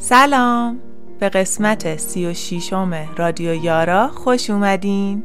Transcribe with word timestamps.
سلام 0.00 0.80
به 1.20 1.28
قسمت 1.28 1.96
سی 1.96 2.26
و 2.26 2.34
شیشم 2.34 3.08
رادیو 3.16 3.54
یارا 3.54 4.08
خوش 4.08 4.50
اومدین 4.50 5.22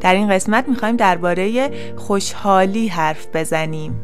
در 0.00 0.14
این 0.14 0.28
قسمت 0.28 0.68
می‌خوایم 0.68 0.96
درباره 0.96 1.70
خوشحالی 1.96 2.88
حرف 2.88 3.26
بزنیم 3.34 4.00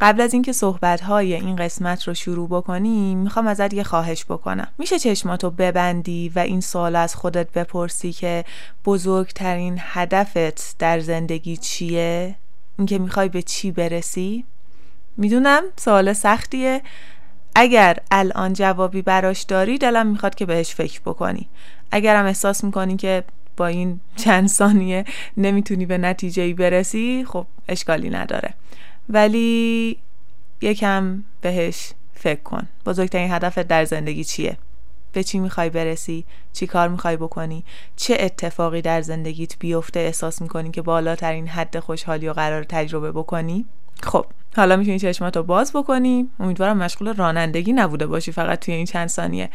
قبل 0.00 0.20
از 0.20 0.32
اینکه 0.32 0.52
صحبت 0.52 1.00
های 1.00 1.34
این 1.34 1.56
قسمت 1.56 2.08
رو 2.08 2.14
شروع 2.14 2.48
بکنیم 2.48 3.18
می‌خوام 3.18 3.46
ازت 3.46 3.74
یه 3.74 3.82
خواهش 3.82 4.24
بکنم 4.24 4.68
میشه 4.78 4.98
چشماتو 4.98 5.50
ببندی 5.50 6.32
و 6.36 6.38
این 6.38 6.60
سوال 6.60 6.96
از 6.96 7.14
خودت 7.14 7.52
بپرسی 7.52 8.12
که 8.12 8.44
بزرگترین 8.84 9.76
هدفت 9.80 10.78
در 10.78 11.00
زندگی 11.00 11.56
چیه؟ 11.56 12.34
اینکه 12.78 12.98
می‌خوای 12.98 13.28
به 13.28 13.42
چی 13.42 13.70
برسی؟ 13.70 14.44
می‌دونم 15.16 15.62
سوال 15.76 16.12
سختیه 16.12 16.82
اگر 17.54 17.98
الان 18.10 18.52
جوابی 18.52 19.02
براش 19.02 19.42
داری 19.42 19.78
دلم 19.78 20.06
می‌خواد 20.06 20.34
که 20.34 20.46
بهش 20.46 20.74
فکر 20.74 21.00
بکنی. 21.00 21.48
اگرم 21.90 22.26
احساس 22.26 22.64
می‌کنی 22.64 22.96
که 22.96 23.24
با 23.56 23.66
این 23.66 24.00
چند 24.16 24.48
ثانیه 24.48 25.04
نمی‌تونی 25.36 25.86
به 25.86 25.98
نتیجه 25.98 26.42
ای 26.42 26.54
برسی 26.54 27.24
خب 27.28 27.46
اشکالی 27.68 28.10
نداره. 28.10 28.54
ولی 29.08 29.98
یکم 30.60 31.22
بهش 31.40 31.92
فکر 32.14 32.40
کن. 32.40 32.68
بزرگترین 32.86 33.32
هدفت 33.32 33.60
در 33.60 33.84
زندگی 33.84 34.24
چیه؟ 34.24 34.56
به 35.12 35.24
چی 35.24 35.38
می‌خوای 35.38 35.70
برسی؟ 35.70 36.24
چی 36.52 36.66
کار 36.66 36.88
می‌خوای 36.88 37.16
بکنی؟ 37.16 37.64
چه 37.96 38.16
اتفاقی 38.20 38.82
در 38.82 39.02
زندگیت 39.02 39.58
بیفته؟ 39.58 40.00
احساس 40.00 40.42
می‌کنی 40.42 40.70
که 40.70 40.82
بالاترین 40.82 41.48
حد 41.48 41.78
خوشحالی 41.78 42.28
و 42.28 42.32
قرار 42.32 42.64
تجربه 42.64 43.12
بکنی؟ 43.12 43.64
خب 44.02 44.26
حالا 44.56 44.76
می‌تونی 44.76 44.98
چشماتو 44.98 45.42
باز 45.42 45.72
بکنی. 45.72 46.30
امیدوارم 46.40 46.76
مشغول 46.76 47.14
رانندگی 47.14 47.72
نبوده 47.72 48.06
باشی 48.06 48.32
فقط 48.32 48.58
توی 48.64 48.74
این 48.74 48.86
چند 48.86 49.08
ثانیه. 49.08 49.50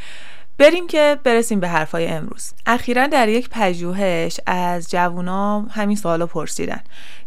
بریم 0.58 0.88
که 0.88 1.18
برسیم 1.24 1.60
به 1.60 1.68
حرفای 1.68 2.08
امروز. 2.08 2.54
اخیرا 2.66 3.08
در 3.08 3.30
یک 3.30 3.50
پژوهش 3.50 4.40
از 4.46 4.90
جوونا 4.90 5.62
همین 5.62 5.96
سوالو 5.96 6.26
پرسیدن 6.26 6.82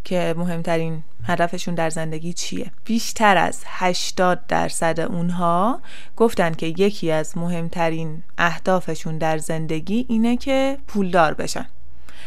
که 0.04 0.34
مهمترین 0.38 1.02
هدفشون 1.24 1.74
در 1.74 1.90
زندگی 1.90 2.32
چیه. 2.32 2.70
بیشتر 2.84 3.36
از 3.36 3.62
80 3.66 4.46
درصد 4.46 5.00
اونها 5.00 5.80
گفتن 6.16 6.54
که 6.54 6.66
یکی 6.66 7.10
از 7.10 7.38
مهمترین 7.38 8.22
اهدافشون 8.38 9.18
در 9.18 9.38
زندگی 9.38 10.06
اینه 10.08 10.36
که 10.36 10.78
پولدار 10.86 11.34
بشن. 11.34 11.66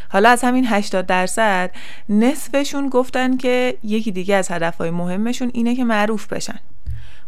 حالا 0.09 0.29
از 0.29 0.43
همین 0.43 0.65
80 0.67 1.05
درصد 1.05 1.71
نصفشون 2.09 2.89
گفتن 2.89 3.37
که 3.37 3.77
یکی 3.83 4.11
دیگه 4.11 4.35
از 4.35 4.51
هدفهای 4.51 4.89
مهمشون 4.89 5.51
اینه 5.53 5.75
که 5.75 5.83
معروف 5.83 6.27
بشن. 6.27 6.59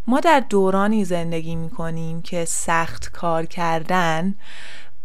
ما 0.08 0.20
در 0.20 0.40
دورانی 0.40 1.06
زندگی 1.06 1.56
می‌کنیم 1.56 2.22
که 2.22 2.46
سخت 2.46 3.12
کار 3.12 3.46
کردن 3.46 4.36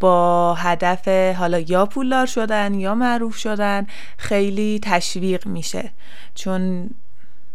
با 0.00 0.54
هدف 0.54 1.08
حالا 1.36 1.58
یا 1.58 1.86
پولدار 1.86 2.26
شدن 2.26 2.74
یا 2.74 2.94
معروف 2.94 3.36
شدن 3.36 3.86
خیلی 4.16 4.80
تشویق 4.82 5.46
میشه. 5.46 5.90
چون 6.34 6.90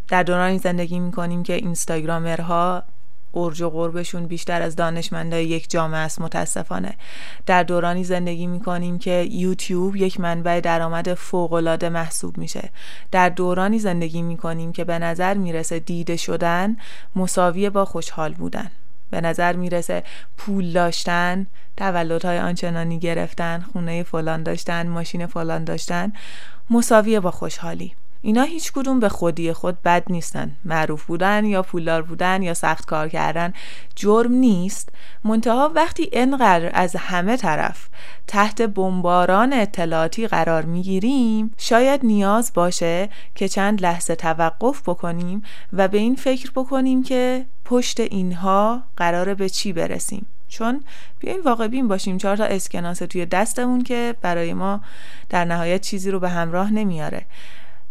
در 0.08 0.24
دورانی 0.24 0.58
زندگی 0.58 1.00
می‌کنیم 1.00 1.44
که 1.44 1.54
اینستاگرامرها 1.54 2.84
ارج 3.38 3.62
و 3.62 3.70
قربشون 3.70 4.26
بیشتر 4.28 4.62
از 4.62 4.76
دانشمندای 4.76 5.46
یک 5.46 5.70
جامعه 5.70 6.00
است 6.00 6.22
متاسفانه. 6.22 6.94
در 7.46 7.64
دورانی 7.64 8.04
زندگی 8.04 8.48
می‌کنیم 8.48 9.00
که 9.00 9.28
یوتیوب 9.32 9.96
یک 9.96 10.20
منبع 10.20 10.60
درآمد 10.60 11.14
فوقالعاده 11.14 11.90
محسوب 11.90 12.38
میشه. 12.38 12.70
در 13.12 13.30
دورانی 13.30 13.80
زندگی 13.80 14.22
می‌کنیم 14.22 14.72
که 14.72 14.84
به 14.84 15.00
نظر 15.00 15.34
می‌رسه 15.34 15.80
دیده 15.80 16.18
شدن 16.18 16.78
مساوی 17.16 17.70
با 17.70 17.86
خوشحال 17.86 18.34
بودن. 18.34 18.72
به 19.10 19.22
نظر 19.22 19.56
می‌رسه 19.56 20.04
پول 20.38 20.74
داشتن 20.74 21.48
تولدهای 21.78 22.40
آنچنانی 22.40 23.00
گرفتن 23.00 23.66
خونه 23.74 24.04
فلان 24.04 24.44
داشتن 24.44 24.88
ماشین 24.88 25.26
فلان 25.26 25.64
داشتن 25.64 26.14
مساویه 26.70 27.20
با 27.20 27.32
خوشحالی. 27.32 27.96
اینا 28.28 28.44
هیچ 28.44 28.72
کدوم 28.72 29.00
به 29.00 29.10
خودی 29.10 29.54
خود 29.54 29.82
بد 29.82 30.04
نیستن. 30.10 30.52
معروف 30.66 31.06
بودن 31.06 31.46
یا 31.46 31.62
پولدار 31.62 32.02
بودن 32.02 32.42
یا 32.42 32.54
سخت 32.54 32.86
کار 32.86 33.10
کردن. 33.10 33.54
جرم 33.96 34.32
نیست. 34.32 34.90
منتها 35.24 35.72
وقتی 35.76 36.10
انقدر 36.14 36.70
از 36.74 36.96
همه 36.96 37.38
طرف 37.38 37.88
تحت 38.28 38.62
بمباران 38.62 39.54
اطلاعاتی 39.54 40.28
قرار 40.28 40.66
می‌گیریم 40.66 41.54
شاید 41.58 42.06
نیاز 42.06 42.52
باشه 42.54 43.10
که 43.36 43.48
چند 43.48 43.82
لحظه 43.82 44.16
توقف 44.16 44.82
بکنیم 44.90 45.44
و 45.74 45.88
به 45.88 45.98
این 45.98 46.16
فکر 46.16 46.52
بکنیم 46.56 47.04
که 47.04 47.46
پشت 47.66 48.00
اینها 48.00 48.84
قراره 48.98 49.36
به 49.36 49.50
چی 49.50 49.74
برسیم. 49.74 50.26
چون 50.48 50.84
بیاین 51.20 51.42
واقع 51.42 51.68
بین 51.68 51.88
باشیم 51.88 52.18
چهار 52.18 52.38
تا 52.38 52.46
اسکناس 52.46 52.98
توی 52.98 53.26
دستمون 53.26 53.84
که 53.84 54.16
برای 54.22 54.54
ما 54.54 54.82
در 55.30 55.46
نهایت 55.46 55.82
چیزی 55.82 56.12
رو 56.12 56.20
به 56.20 56.30
همراه 56.30 56.74
نمیاره. 56.74 57.26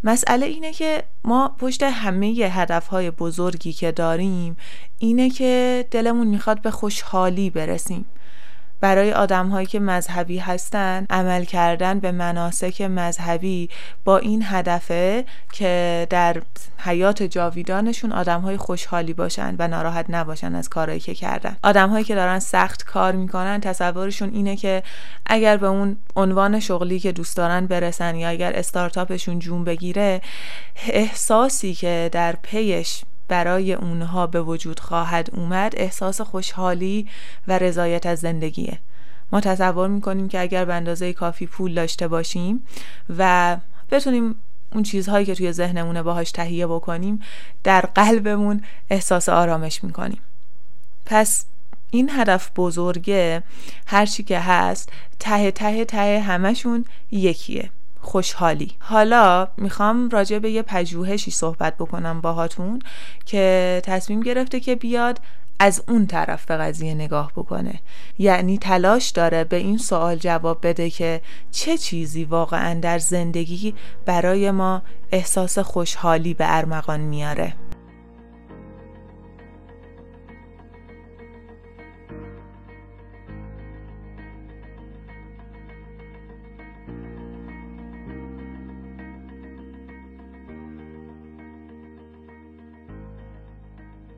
مسئله 0.07 0.47
اینه 0.47 0.73
که 0.73 1.03
ما 1.25 1.57
پشت 1.59 1.83
همه 1.83 2.27
هدفهای 2.27 3.11
بزرگی 3.11 3.73
که 3.73 3.93
داریم 3.93 4.57
اینه 4.99 5.31
که 5.31 5.85
دلمون 5.91 6.27
می‌خواد 6.27 6.63
به 6.63 6.71
خوشحالی 6.71 7.51
برسیم. 7.51 8.05
برای 8.81 9.13
آدم 9.13 9.49
هایی 9.49 9.67
که 9.67 9.81
مذهبی 9.81 10.39
هستن 10.39 11.07
عمل 11.11 11.45
کردن 11.45 12.01
به 12.01 12.13
مناسک 12.13 12.83
مذهبی 12.83 13.71
با 14.05 14.19
این 14.19 14.43
هدفه 14.45 15.25
که 15.53 16.07
در 16.11 16.43
حیات 16.79 17.23
جاویدانشون 17.23 18.13
آدم 18.13 18.41
های 18.41 18.57
خوشحالی 18.57 19.13
باشن 19.13 19.57
و 19.59 19.69
ناراحت 19.69 20.07
نباشن 20.09 20.55
از 20.55 20.69
کارهایی 20.69 21.01
که 21.01 21.15
کردن. 21.15 21.57
آدم 21.63 21.91
هایی 21.91 22.05
که 22.05 22.15
دارن 22.15 22.39
سخت 22.39 22.85
کار 22.85 23.13
می‌کنن 23.13 23.61
تصورشون 23.61 24.31
اینه 24.35 24.57
که 24.57 24.83
اگر 25.27 25.57
به 25.57 25.67
اون 25.67 25.97
عنوان 26.17 26.61
شغلی 26.61 27.01
که 27.01 27.13
دوست 27.13 27.37
دارن 27.37 27.67
برسن 27.67 28.15
یا 28.17 28.29
اگر 28.29 28.53
استارتاپشون 28.57 29.39
جون 29.39 29.65
بگیره 29.65 30.21
احساسی 30.87 31.75
که 31.75 32.09
در 32.13 32.37
پیش 32.43 33.03
برای 33.29 33.73
اونها 33.73 34.27
به 34.27 34.43
وجود 34.43 34.81
خواهد 34.81 35.31
اومد 35.33 35.73
احساس 35.77 36.21
خوشحالی 36.21 37.07
و 37.49 37.59
رضایت 37.59 38.07
از 38.07 38.19
زندگیه. 38.19 38.79
ما 39.33 39.41
تصور 39.41 39.89
می‌کنیم 39.89 40.29
که 40.29 40.41
اگر 40.41 40.65
به 40.65 40.75
اندازه 40.75 41.13
کافی 41.13 41.47
پول 41.47 41.75
داشته 41.75 42.09
باشیم 42.09 42.67
و 43.19 43.57
بتونیم 43.91 44.35
اون 44.73 44.83
چیزهایی 44.83 45.27
که 45.27 45.35
توی 45.35 45.53
ذهنمونه 45.53 46.03
باهاش 46.03 46.31
تهیه 46.31 46.67
بکنیم 46.67 47.23
در 47.65 47.81
قلبمون 47.81 48.63
احساس 48.91 49.29
آرامش 49.29 49.85
می‌کنیم. 49.85 50.21
پس 51.07 51.45
این 51.91 52.11
هدف 52.13 52.51
بزرگه 52.57 53.43
هرچی 53.87 54.23
که 54.23 54.39
هست 54.39 54.93
ته 55.19 55.51
ته 55.51 55.85
ته 55.85 56.21
همشون 56.21 56.85
یکیه. 57.11 57.71
خوشحالی. 58.07 58.73
حالا 58.79 59.49
می‌خوام 59.57 60.09
راجع 60.09 60.39
به 60.39 60.51
یه 60.51 60.63
پژوهشی 60.63 61.31
صحبت 61.31 61.77
بکنم 61.77 62.21
باهاتون 62.21 62.79
که 63.25 63.83
تصمیم 63.85 64.21
گرفته 64.21 64.61
که 64.61 64.77
بیاد 64.77 65.21
از 65.59 65.83
اون 65.89 66.07
طرف 66.07 66.45
به 66.45 66.57
قضیه 66.57 66.95
نگاه 66.95 67.33
بکنه. 67.37 67.81
یعنی 68.19 68.59
تلاش 68.59 69.11
داره 69.11 69.45
به 69.45 69.57
این 69.57 69.79
سوال 69.79 70.17
جواب 70.17 70.67
بده 70.67 70.91
که 70.91 71.21
چه 71.51 71.79
چیزی 71.79 72.25
واقعا 72.25 72.81
در 72.81 72.99
زندگی 72.99 73.75
برای 74.07 74.51
ما 74.51 74.83
احساس 75.13 75.59
خوشحالی 75.59 76.35
به 76.35 76.45
ارمغان 76.49 77.01
میاره. 77.01 77.55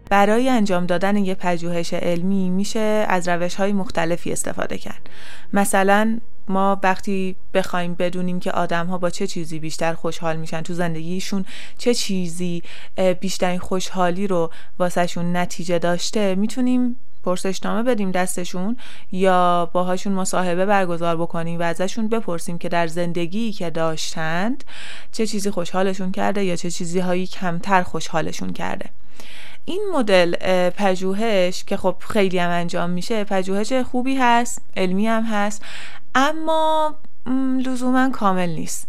برای 0.09 0.49
انجام 0.49 0.87
دادن 0.87 1.17
یه 1.17 1.35
پژوهش 1.35 1.95
علمی 1.95 2.51
میشه 2.51 3.07
از 3.09 3.29
روش 3.29 3.55
های 3.55 3.73
مختلفی 3.73 4.33
استفاده 4.33 4.79
کرد. 4.79 5.09
مثلا 5.53 6.19
ما 6.49 6.81
وقتی 6.83 7.37
بخوایم 7.55 7.95
بدونیم 7.95 8.41
که 8.41 8.53
آدم 8.53 8.87
ها 8.87 8.99
با 8.99 9.11
چه 9.11 9.27
چیزی 9.27 9.59
بیشتر 9.59 9.95
خوشحال 9.95 10.37
میشن 10.37 10.63
تو 10.63 10.75
زندگیشون 10.75 11.45
چه 11.79 11.95
چیزی 11.95 12.63
بیشترین 13.21 13.59
خوشحالی 13.59 14.27
رو 14.27 14.51
واسهشون 14.79 15.37
نتیجه 15.37 15.79
داشته 15.79 16.35
می‌تونیم 16.35 16.97
پرسشنامه 17.25 17.83
بدیم 17.83 18.11
دستشون 18.11 18.77
یا 19.13 19.71
باهاشون 19.73 20.13
مصاحبه 20.13 20.67
برگزار 20.67 21.17
بکنیم 21.17 21.61
و 21.61 21.63
ازشون 21.63 22.09
بپرسیم 22.09 22.59
که 22.59 22.69
در 22.69 22.87
زندگی 22.87 23.53
که 23.53 23.71
داشتند 23.71 24.65
چه 25.13 25.27
چیزی 25.27 25.51
خوشحالشون 25.51 26.13
کرده 26.13 26.45
یا 26.45 26.57
چه 26.57 26.71
چیزی 26.71 27.01
هایی 27.01 27.27
کمتر 27.27 27.83
خوشحالشون 27.83 28.53
کرده. 28.53 28.91
این 29.69 29.83
مدل 29.95 30.35
پژوهش 30.71 31.65
که 31.65 31.77
خب 31.77 31.97
خیلی 32.09 32.39
هم 32.39 32.51
انجام 32.51 32.91
میشه 32.91 33.25
پژوهش 33.25 33.73
خوبی 33.73 34.17
هست 34.17 34.63
علمی 34.77 35.07
هم 35.07 35.23
هست 35.23 35.63
اما 36.15 36.95
لزوما 37.67 38.11
کامل 38.11 38.49
نیست. 38.49 38.89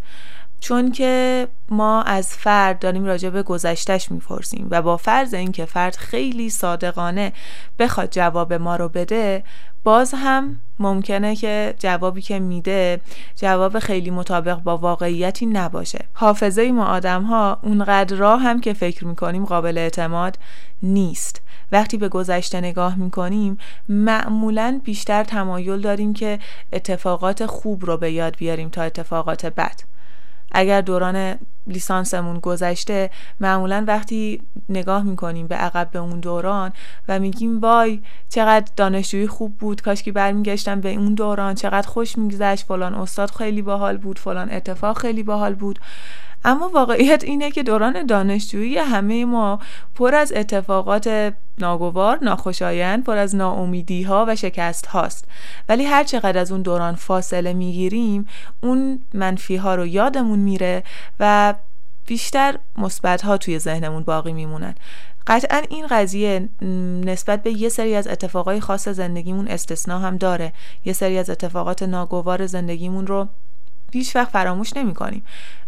چون 0.60 0.92
که 0.92 1.48
ما 1.70 2.02
از 2.02 2.36
فرد 2.36 2.78
داریم 2.78 3.04
راجع 3.04 3.30
به 3.30 3.42
گذشتش 3.42 4.10
می‌پرسیم 4.10 4.68
و 4.70 4.82
با 4.82 4.96
فرض 4.96 5.34
اینکه 5.34 5.64
فرد 5.64 5.96
خیلی 5.96 6.50
صادقانه 6.50 7.32
بخواد 7.78 8.10
جواب 8.10 8.52
ما 8.52 8.76
رو 8.76 8.88
بده 8.88 9.44
باز 9.84 10.14
هم 10.16 10.60
ممکنه 10.78 11.36
که 11.36 11.74
جوابی 11.78 12.22
که 12.22 12.38
میده 12.38 13.00
جواب 13.36 13.78
خیلی 13.78 14.10
مطابق 14.10 14.54
با 14.54 14.76
واقعیتی 14.76 15.46
نباشه. 15.46 16.04
حافظه 16.12 16.72
ما 16.72 16.84
آدم 16.84 17.22
ها 17.22 17.58
اونقدر 17.62 18.16
راه 18.16 18.40
هم 18.40 18.60
که 18.60 18.72
فکر 18.72 19.04
می‌کنیم 19.04 19.44
قابل 19.44 19.78
اعتماد 19.78 20.38
نیست. 20.82 21.42
وقتی 21.72 21.96
به 21.96 22.08
گذشته 22.08 22.60
نگاه 22.60 22.98
می‌کنیم 22.98 23.58
معمولا 23.88 24.80
بیشتر 24.84 25.24
تمایل 25.24 25.80
داریم 25.80 26.12
که 26.12 26.38
اتفاقات 26.72 27.46
خوب 27.46 27.84
رو 27.84 27.96
به 27.96 28.12
یاد 28.12 28.36
بیاریم 28.36 28.68
تا 28.68 28.82
اتفاقات 28.82 29.46
بد. 29.46 29.80
اگر 30.52 30.80
دوران 30.80 31.38
لیسانسمون 31.66 32.38
گذشته 32.38 33.10
معمولا 33.40 33.84
وقتی 33.88 34.42
نگاه 34.68 35.02
می‌کنیم 35.02 35.46
به 35.46 35.54
عقب 35.54 35.90
به 35.92 35.98
اون 35.98 36.20
دوران 36.20 36.72
و 37.08 37.18
میگیم 37.18 37.60
وای 37.60 38.00
چقدر 38.28 38.72
دانشجویی 38.76 39.26
خوب 39.26 39.56
بود 39.56 39.82
کاش 39.82 40.02
که 40.02 40.12
برمیگشتم 40.12 40.80
به 40.80 40.94
اون 40.94 41.14
دوران 41.14 41.54
چقدر 41.54 41.88
خوش 41.88 42.18
میگذشت 42.18 42.66
فلان 42.66 42.94
استاد 42.94 43.30
خیلی 43.30 43.62
باحال 43.62 43.96
بود 43.96 44.18
فلان 44.18 44.52
اتفاق 44.52 44.98
خیلی 44.98 45.22
باحال 45.22 45.54
بود. 45.54 45.78
اما 46.44 46.68
واقعیت 46.68 47.24
اینه 47.24 47.50
که 47.50 47.62
دوران 47.62 48.06
دانشجویی 48.06 48.78
همه 48.78 49.24
ما 49.24 49.58
پر 49.94 50.14
از 50.14 50.32
اتفاقات 50.36 51.34
ناگوار، 51.58 52.18
ناخوشایند، 52.22 53.04
پر 53.04 53.16
از 53.16 53.36
ناامیدی 53.36 54.02
ها 54.02 54.24
و 54.28 54.36
شکست 54.36 54.86
هاست 54.86 55.24
ولی 55.68 55.84
هر 55.84 56.04
چقدر 56.04 56.38
از 56.38 56.52
اون 56.52 56.62
دوران 56.62 56.94
فاصله 56.94 57.52
می‌گیریم 57.52 58.28
اون 58.62 59.02
منفی 59.14 59.56
ها 59.56 59.74
رو 59.74 59.86
یادمون 59.86 60.38
میره 60.38 60.82
و 61.20 61.54
بیشتر 62.06 62.58
مثبت 62.78 63.22
ها 63.22 63.36
توی 63.36 63.58
ذهنمون 63.58 64.02
باقی 64.02 64.32
میمونن. 64.32 64.74
قطعا 65.26 65.62
این 65.68 65.86
قضیه 65.86 66.48
نسبت 67.04 67.42
به 67.42 67.50
یه 67.50 67.68
سری 67.68 67.94
از 67.94 68.08
اتفاقای 68.08 68.60
خاص 68.60 68.88
زندگیمون 68.88 69.48
استثنا 69.48 69.98
هم 69.98 70.16
داره. 70.16 70.52
یه 70.84 70.92
سری 70.92 71.18
از 71.18 71.30
اتفاقات 71.30 71.82
ناگوار 71.82 72.46
زندگیمون 72.46 73.06
رو 73.06 73.28
هیچ 73.92 74.16
وقت 74.16 74.32
فراموش 74.32 74.76
نمی 74.76 74.94
کنیم 74.94 75.22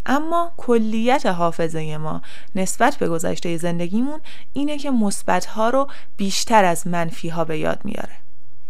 اما 0.07 0.53
کلیت 0.57 1.27
حافظه 1.27 1.97
ما 1.97 2.23
نسبت 2.55 2.97
به 2.97 3.09
گذشته 3.09 3.57
زندگیمون 3.57 4.21
اینه 4.53 4.79
که 4.79 4.91
مثبت 4.91 5.45
ها 5.45 5.71
رو 5.71 5.89
بیشتر 6.17 6.65
از 6.65 6.87
منفی 6.87 7.29
ها 7.29 7.45
به 7.45 7.59
یاد 7.59 7.81
میاره. 7.85 8.13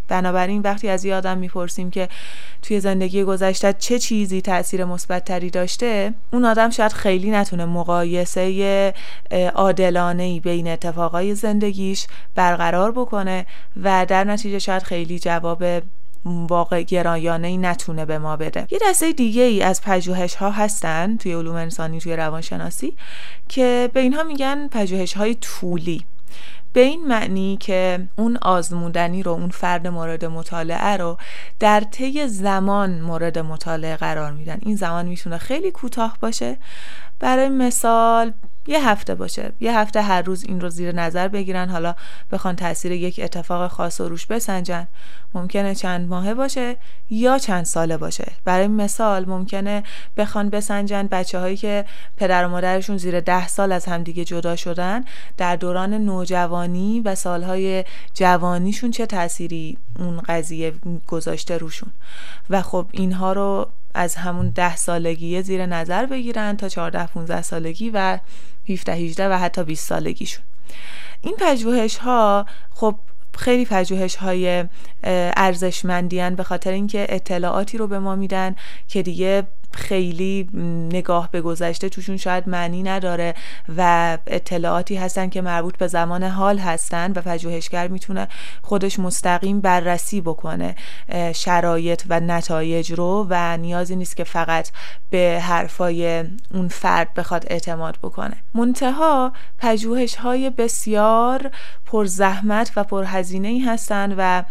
بنابراین 0.09 0.63
وقتی 0.63 0.89
از 0.89 1.05
یادم 1.05 1.39
می‌پرسیم 1.39 1.91
که 1.91 2.09
توی 2.63 2.81
زندگی 2.81 3.25
گذشته 3.25 3.73
چه 3.73 3.99
چیزی 3.99 4.41
تاثیر 4.41 4.85
مثبت 4.85 5.25
تری 5.25 5.51
داشته 5.51 6.15
اون 6.33 6.45
آدم 6.45 6.71
شاید 6.71 6.93
خیلی 6.93 7.31
نتونه 7.31 7.65
مقایسه 7.65 8.95
عادلانه 9.55 10.23
ای 10.23 10.41
بین 10.41 10.69
اتفاقای 10.69 11.35
زندگیش 11.35 12.07
برقرار 12.35 12.93
بکنه 12.93 13.47
و 13.83 14.07
در 14.09 14.25
نتیجه 14.25 14.59
شاید 14.59 14.83
خیلی 14.83 15.19
جواب 15.19 15.65
واقع 16.25 16.83
گرایانه 16.83 17.49
ای 17.49 17.57
نتونه 17.57 18.05
به 18.05 18.19
ما 18.19 18.37
بده. 18.37 18.67
یه 18.71 18.79
دسته 18.89 19.13
دیگه 19.13 19.43
ای 19.43 19.63
از 19.63 19.83
پژوهش 19.83 20.35
ها 20.35 20.51
هستن 20.51 21.17
توی 21.17 21.33
علوم 21.33 21.55
انسانی 21.55 22.01
توی 22.01 22.17
روانشناسی 22.17 22.97
که 23.49 23.91
به 23.93 24.01
اینها 24.01 24.23
میگن 24.23 24.69
پژوهش 24.69 25.13
های 25.13 25.35
طولی. 25.35 26.05
به 26.73 26.81
این 26.81 27.09
معنی 27.09 27.57
که 27.61 28.09
اون 28.17 28.37
آزمودنی 28.43 29.23
رو 29.23 29.33
اون 29.33 29.51
فرد 29.51 29.87
مورد 29.87 30.25
مطالعه 30.25 30.97
رو 30.97 31.19
در 31.61 31.81
طی 31.81 32.29
زمان 32.29 33.01
مورد 33.01 33.39
مطالعه 33.39 33.97
قرار 33.97 34.33
میدن. 34.33 34.59
این 34.61 34.77
زمان 34.77 35.07
می‌تونه 35.07 35.39
خیلی 35.39 35.71
کوتاه 35.71 36.17
باشه 36.21 36.57
برای 37.23 37.49
مثال 37.49 38.33
یه 38.67 38.89
هفته 38.89 39.15
باشه 39.15 39.53
یه 39.61 39.79
هفته 39.79 40.03
هر 40.03 40.23
روز 40.23 40.45
این 40.45 40.61
رو 40.61 40.69
زیر 40.69 40.95
نظر 40.95 41.29
بگیرن 41.29 41.69
حالا 41.69 41.95
بخوان 42.33 42.57
تاثیر 42.57 42.93
یک 42.93 43.21
اتفاق 43.23 43.71
خاص 43.71 44.01
و 44.01 44.09
روش 44.09 44.27
بسنجن. 44.27 44.89
ممکنه 45.35 45.75
چند 45.75 46.09
ماهه 46.09 46.35
باشه 46.35 46.77
یا 47.11 47.39
چند 47.39 47.65
ساله 47.65 47.97
باشه. 47.97 48.33
برای 48.45 48.69
مثال 48.69 49.25
ممکنه 49.25 49.83
بخوان 50.17 50.51
بسنجن 50.51 51.07
بچه 51.07 51.39
هایی 51.39 51.57
که 51.57 51.85
پدر 52.17 52.47
و 52.47 52.49
مادرشون 52.49 52.97
زیر 52.97 53.21
ده 53.21 53.49
سال 53.49 53.73
از 53.73 53.87
همدیگه 53.87 54.25
جدا 54.25 54.57
شدن 54.57 55.05
در 55.37 55.57
دوران 55.57 55.95
نوجوانی 55.95 57.01
و 57.01 57.15
سالهای 57.15 57.85
جوانیشون 58.15 58.91
چه 58.91 59.07
تأثیری 59.07 59.79
اون 59.99 60.21
قضیه 60.21 60.73
گذاشته 61.07 61.59
روشون. 61.59 61.93
و 62.51 62.63
خب 62.63 62.87
اینها 62.93 63.33
رو 63.33 63.69
از 63.95 64.15
همون 64.15 64.51
ده 64.51 64.77
سالگی 64.77 65.43
زیر 65.43 65.67
نظر 65.67 66.07
بگیرن 66.07 66.57
تا 66.57 66.69
14 66.69 67.07
15 67.07 67.43
سالگی 67.43 67.91
و 67.95 68.19
17 68.69 68.93
18 68.93 69.29
و 69.29 69.33
حتی 69.33 69.65
20 69.65 69.89
سالگیشون. 69.89 70.45
این 71.21 71.37
پژوهش 71.37 71.97
ها 71.97 72.47
خب 72.71 72.95
خیلی 73.39 73.65
پژوهش 73.65 74.17
های 74.17 74.65
ارزشمندی 75.37 76.31
به 76.31 76.43
خاطر 76.43 76.71
اینکه 76.71 77.07
اطلاعاتی 77.09 77.79
رو 77.79 77.87
به 77.87 77.99
ما 77.99 78.17
میدن 78.17 78.57
که 78.89 79.03
دیگه 79.03 79.47
خیلی 79.77 80.49
نگاه 80.93 81.29
به 81.31 81.41
گذشته 81.41 81.89
توشون 81.89 82.17
شاید 82.17 82.49
معنی 82.49 82.83
نداره 82.83 83.35
و 83.77 84.19
اطلاعاتی 84.27 84.97
هستن 84.97 85.29
که 85.29 85.41
مربوط 85.41 85.77
به 85.77 85.87
زمان 85.87 86.23
حال 86.23 86.59
هستن 86.59 87.13
و 87.13 87.21
پژوهشگر 87.21 87.89
می‌تونه 87.89 88.29
خودش 88.63 88.99
مستقیم 88.99 89.61
بررسی 89.61 90.21
بکنه 90.21 90.75
شرایط 91.35 92.03
و 92.09 92.21
نتایج 92.21 92.93
رو 92.93 93.27
و 93.31 93.57
نیازی 93.57 93.97
نیست 93.97 94.17
که 94.17 94.25
فقط 94.25 94.71
به 95.11 95.43
حرفای 95.43 96.25
اون 96.55 96.69
فرد 96.69 97.15
بخواد 97.15 97.45
اعتماد 97.51 97.99
بکنه. 98.03 98.37
منتها 98.55 99.33
پژوهش 99.59 100.15
های 100.15 100.51
بسیار 100.51 101.51
پر 101.87 102.05
زحمت 102.05 102.73
و 102.77 102.85
پر 102.85 103.05
هزینه 103.05 103.49
ای 103.49 103.59
هستن 103.59 104.15
و 104.19 104.43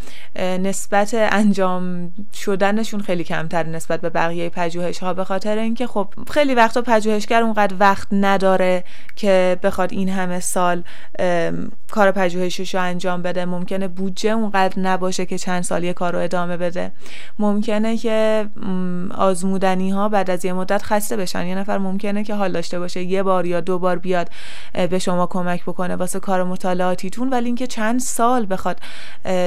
نسبت 0.58 1.14
انجام 1.14 2.12
شدنشون 2.34 3.02
خیلی 3.02 3.24
کمتر 3.24 3.64
نسبت 3.64 4.02
به 4.02 4.10
بقیه 4.10 4.50
پژوهش 4.50 5.00
ها 5.00 5.11
به 5.14 5.24
خاطر 5.24 5.58
اینکه 5.58 5.88
خب 5.88 6.08
خیلی 6.32 6.56
وقتا 6.56 6.82
پژوهشگر 6.82 7.44
اونقدر 7.44 7.76
وقت 7.80 8.08
نداره 8.12 8.84
که 9.16 9.60
بخواد 9.64 9.94
این 9.94 10.10
همه 10.10 10.40
سال 10.40 10.84
کار 11.92 12.12
پژوهشش 12.12 12.76
رو 12.76 12.82
انجام 12.82 13.22
بده. 13.22 13.46
ممکنه 13.46 13.88
بودجه 13.88 14.32
اونقدر 14.32 14.80
نباشه 14.80 15.26
که 15.26 15.38
چند 15.38 15.64
سال 15.64 15.84
یه 15.84 15.94
کار 15.94 16.14
رو 16.14 16.20
ادامه 16.20 16.58
بده. 16.58 16.92
ممکنه 17.40 17.98
که 17.98 18.48
آزمودنی 19.16 19.90
ها 19.90 20.10
بعد 20.10 20.30
از 20.30 20.46
یه 20.46 20.54
مدت 20.54 20.84
خسته 20.84 21.18
بشن. 21.18 21.46
یه 21.46 21.56
نفر 21.56 21.78
ممکنه 21.78 22.24
که 22.24 22.36
حال 22.36 22.52
داشته 22.52 22.80
باشه 22.80 23.04
یه 23.04 23.24
بار 23.24 23.46
یا 23.46 23.62
دو 23.62 23.80
بار 23.80 23.98
بیاد 23.98 24.30
به 24.90 25.00
شما 25.00 25.28
کمک 25.28 25.64
بکنه 25.64 25.96
واسه 25.96 26.20
کار 26.20 26.44
مطالعاتیتون. 26.44 27.30
ولی 27.30 27.46
اینکه 27.46 27.68
چند 27.68 28.00
سال 28.00 28.48
بخواد 28.50 28.80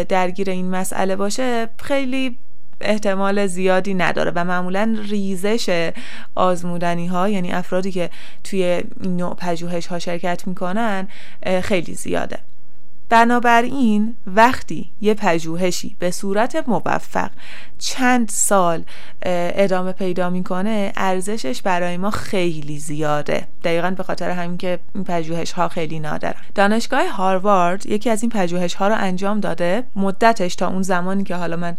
درگیر 0.08 0.50
این 0.50 0.70
مسئله 0.70 1.16
باشه 1.16 1.68
خیلی 1.82 2.36
احتمال 2.84 3.46
زیادی 3.46 3.94
نداره 3.94 4.32
و 4.34 4.44
معمولا 4.44 4.96
ریزش 5.08 5.90
آزمودنی 6.34 7.06
ها 7.06 7.28
یعنی 7.28 7.52
افرادی 7.52 7.92
که 7.92 8.10
توی 8.44 8.62
این 9.02 9.16
نوع 9.16 9.34
پژوهش 9.34 9.86
ها 9.86 9.98
شرکت 9.98 10.46
می‌کنن 10.46 11.08
خیلی 11.62 11.94
زیاده. 11.94 12.38
بنابراین 13.08 14.16
وقتی 14.26 14.90
یه 15.00 15.14
پژوهشی 15.14 15.96
به 15.98 16.10
صورت 16.10 16.64
موفق 16.68 17.30
چند 17.78 18.28
سال 18.28 18.84
ادامه 19.22 19.92
پیدا 19.92 20.30
می‌کنه 20.30 20.92
ارزشش 20.96 21.62
برای 21.62 21.96
ما 21.96 22.10
خیلی 22.10 22.78
زیاده. 22.78 23.46
دقیقا 23.64 23.90
به 23.90 24.02
خاطر 24.02 24.30
همین 24.30 24.58
که 24.58 24.78
این 24.94 25.04
پژوهش 25.04 25.52
ها 25.52 25.68
خیلی 25.68 25.98
نادرن. 25.98 26.40
دانشگاه 26.54 27.08
هاروارد 27.08 27.86
یکی 27.86 28.10
از 28.10 28.22
این 28.22 28.30
پژوهش 28.30 28.74
ها 28.74 28.88
رو 28.88 28.94
انجام 28.98 29.40
داده. 29.40 29.84
مدتش 29.96 30.54
تا 30.54 30.68
اون 30.68 30.82
زمانی 30.82 31.24
که 31.24 31.36
حالا 31.36 31.56
من 31.56 31.76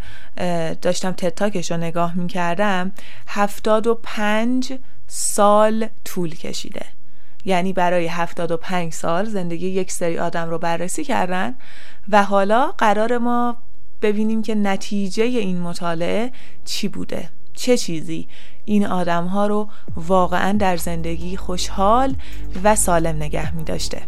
داشتم 0.81 1.11
تتاکش 1.11 1.71
رو 1.71 1.77
نگاه 1.77 2.13
می‌کردم 2.13 2.91
هفتاد 3.27 3.87
و 3.87 3.99
پنج 4.03 4.73
سال 5.07 5.87
طول 6.05 6.35
کشیده. 6.35 6.85
یعنی 7.45 7.73
برای 7.73 8.07
75 8.07 8.93
سال 8.93 9.25
زندگی 9.25 9.67
یک 9.67 9.91
سری 9.91 10.17
آدم 10.19 10.49
رو 10.49 10.57
بررسی 10.57 11.03
کردن 11.03 11.55
و 12.09 12.23
حالا 12.23 12.71
قرار 12.77 13.17
ما 13.17 13.57
ببینیم 14.01 14.41
که 14.41 14.55
نتیجه 14.55 15.23
این 15.23 15.61
مطالعه 15.61 16.31
چی 16.65 16.87
بوده؟ 16.87 17.29
چه 17.53 17.77
چیزی؟ 17.77 18.27
این 18.65 18.87
آدم 18.87 19.25
ها 19.25 19.47
رو 19.47 19.69
واقعا 19.95 20.57
در 20.57 20.77
زندگی 20.77 21.37
خوشحال 21.37 22.15
و 22.63 22.75
سالم 22.75 23.15
نگه 23.15 23.55
می 23.55 23.63
داشته 23.63 24.01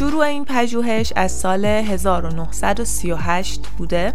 شروع 0.00 0.24
این 0.24 0.44
پژوهش 0.44 1.12
از 1.16 1.32
سال 1.32 1.64
1938 1.64 3.66
بوده. 3.78 4.12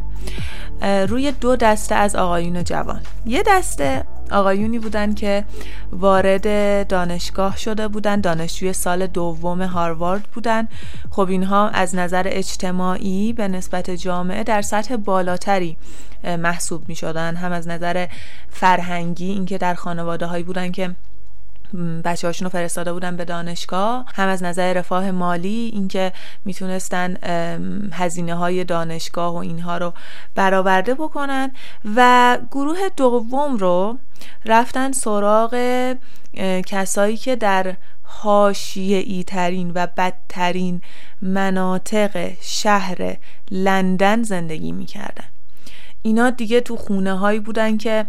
روی 1.08 1.32
دو 1.32 1.56
دسته 1.56 1.96
از 1.96 2.16
آقایون 2.16 2.64
جوان. 2.64 3.02
یه 3.26 3.44
دسته 3.48 4.04
آقایونی 4.32 4.80
بودن 4.80 5.14
که 5.14 5.46
وارد 5.92 6.88
دانشگاه 6.88 7.58
شده 7.58 7.88
بودن 7.88 8.22
دانشجوی 8.22 8.74
سال 8.74 9.08
دوم 9.08 9.62
هاروارد 9.62 10.24
بودن. 10.34 10.68
خب 11.12 11.30
اینها 11.30 11.70
از 11.70 11.96
نظر 11.96 12.24
اجتماعی 12.26 13.34
به 13.34 13.48
نسبت 13.48 13.92
جامعه 13.92 14.44
در 14.44 14.62
سطح 14.62 14.96
بالاتری 14.96 15.78
محسوب 16.24 16.90
می 16.90 16.96
شدن 16.96 17.36
هم 17.36 17.52
از 17.52 17.68
نظر 17.68 18.08
فرهنگی 18.50 19.32
اینکه 19.32 19.58
در 19.58 19.74
خانواده 19.74 20.26
هایی 20.26 20.44
بودن 20.44 20.72
که 20.72 20.96
بچه 22.06 22.28
هاشون 22.28 22.46
رو 22.46 22.50
فرستاده 22.50 22.94
بودن 22.94 23.16
به 23.16 23.26
دانشگاه. 23.26 24.06
هم 24.16 24.28
از 24.28 24.44
نظر 24.44 24.74
رفاه 24.74 25.12
مالی 25.12 25.72
اینکه 25.74 26.14
می‌تونستن 26.46 27.18
هزینه 27.94 28.36
های 28.36 28.64
دانشگاه 28.64 29.34
و 29.34 29.38
اینها 29.38 29.78
رو 29.78 29.94
برآورده 30.36 30.94
بکنن. 30.94 31.52
و 31.96 32.38
گروه 32.52 32.78
دوم 32.98 33.58
رو 33.58 33.98
رفتن 34.46 34.92
سراغ 34.92 35.96
کسایی 36.66 37.18
که 37.18 37.36
در 37.36 37.76
حاشیه 38.04 38.98
ای 38.98 39.24
ترین 39.24 39.72
و 39.76 39.88
بدترین 39.98 40.82
مناطق 41.22 42.32
شهر 42.42 43.18
لندن 43.52 44.24
زندگی 44.24 44.72
می‌کردن. 44.72 45.26
اینا 46.02 46.30
دیگه 46.30 46.62
تو 46.62 46.76
خونه 46.76 47.14
هایی 47.14 47.40
بودن 47.40 47.78
که 47.78 48.06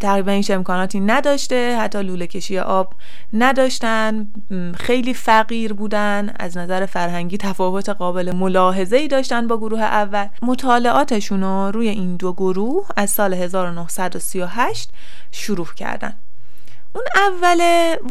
تقریبا 0.00 0.32
هیچ 0.32 0.50
امکاناتی 0.50 1.00
نداشته. 1.00 1.78
حتی 1.80 2.02
لوله 2.02 2.26
کشی 2.26 2.58
آب 2.58 2.92
نداشتن. 3.32 4.26
خیلی 4.76 5.14
فقیر 5.14 5.72
بودن. 5.72 6.34
از 6.38 6.56
نظر 6.56 6.86
فرهنگی 6.86 7.36
تفاوت 7.36 7.88
قابل 7.88 8.32
ملاحظه 8.32 8.96
ای 8.96 9.08
داشتن 9.08 9.46
با 9.46 9.56
گروه 9.58 9.80
اول. 9.80 10.26
مطالعاتشون 10.42 11.42
رو 11.42 11.70
روی 11.70 11.88
این 11.88 12.16
دو 12.16 12.32
گروه 12.32 12.86
از 12.96 13.10
سال 13.10 13.34
1938 13.34 14.90
شروع 15.32 15.68
کردن. 15.76 16.14
اون 16.94 17.04
اول 17.14 17.60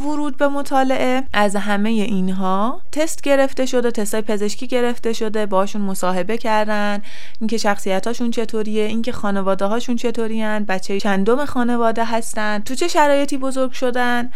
ورود 0.06 0.38
به 0.38 0.48
مطالعه 0.48 1.24
از 1.34 1.56
همه 1.56 1.90
اینها 1.90 2.82
تست 2.92 3.22
گرفته 3.22 3.66
شده 3.66 3.92
تستای 3.92 4.22
پزشکی 4.22 4.68
گرفته 4.68 5.14
شده 5.14 5.46
باشون 5.46 5.82
مصاحبه 5.82 6.38
کردن 6.38 7.02
اینکه 7.40 7.58
شخصیتاشون 7.58 8.32
چطوریه 8.32 8.84
اینکه 8.84 9.12
خانواده 9.12 9.66
هاشون 9.66 9.96
چطورین 9.96 10.60
بچه 10.60 11.00
چندم 11.00 11.46
خانواده 11.46 12.06
هستن 12.06 12.60
تو 12.60 12.76
چه 12.76 12.88
شرایطی 12.88 13.38
بزرگ 13.38 13.72
شدن. 13.72 14.32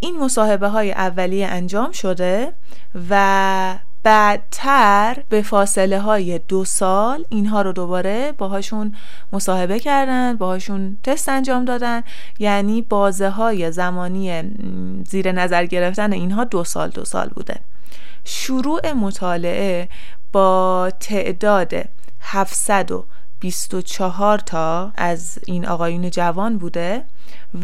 این 0.00 0.18
مصاحبه 0.18 0.68
های 0.68 0.92
اولیه 0.92 1.46
انجام 1.46 1.92
شده 1.92 2.52
و 3.10 3.74
بعدتر 4.02 5.16
به 5.28 5.42
فاصله 5.42 6.00
های 6.00 6.40
دو 6.48 6.64
سال 6.64 7.24
اینها 7.28 7.62
رو 7.62 7.72
دوباره 7.72 8.32
باهاشون 8.38 8.94
مصاحبه 9.32 9.78
کردن 9.78 10.36
باهاشون 10.36 10.96
تست 11.02 11.28
انجام 11.28 11.64
دادن. 11.64 12.02
یعنی 12.38 12.82
بازه 12.82 13.30
های 13.30 13.72
زمانی 13.72 14.42
زیر 15.08 15.32
نظر 15.32 15.66
گرفتن 15.66 16.12
اینها 16.12 16.44
دو 16.44 16.64
سال 16.64 16.90
دو 16.90 17.04
سال 17.04 17.28
بوده. 17.28 17.60
شروع 18.24 18.92
مطالعه 18.92 19.88
با 20.32 20.90
تعداد 21.00 21.74
724 22.20 24.38
تا 24.38 24.92
از 24.96 25.38
این 25.46 25.66
آقایون 25.66 26.10
جوان 26.10 26.58
بوده 26.58 27.04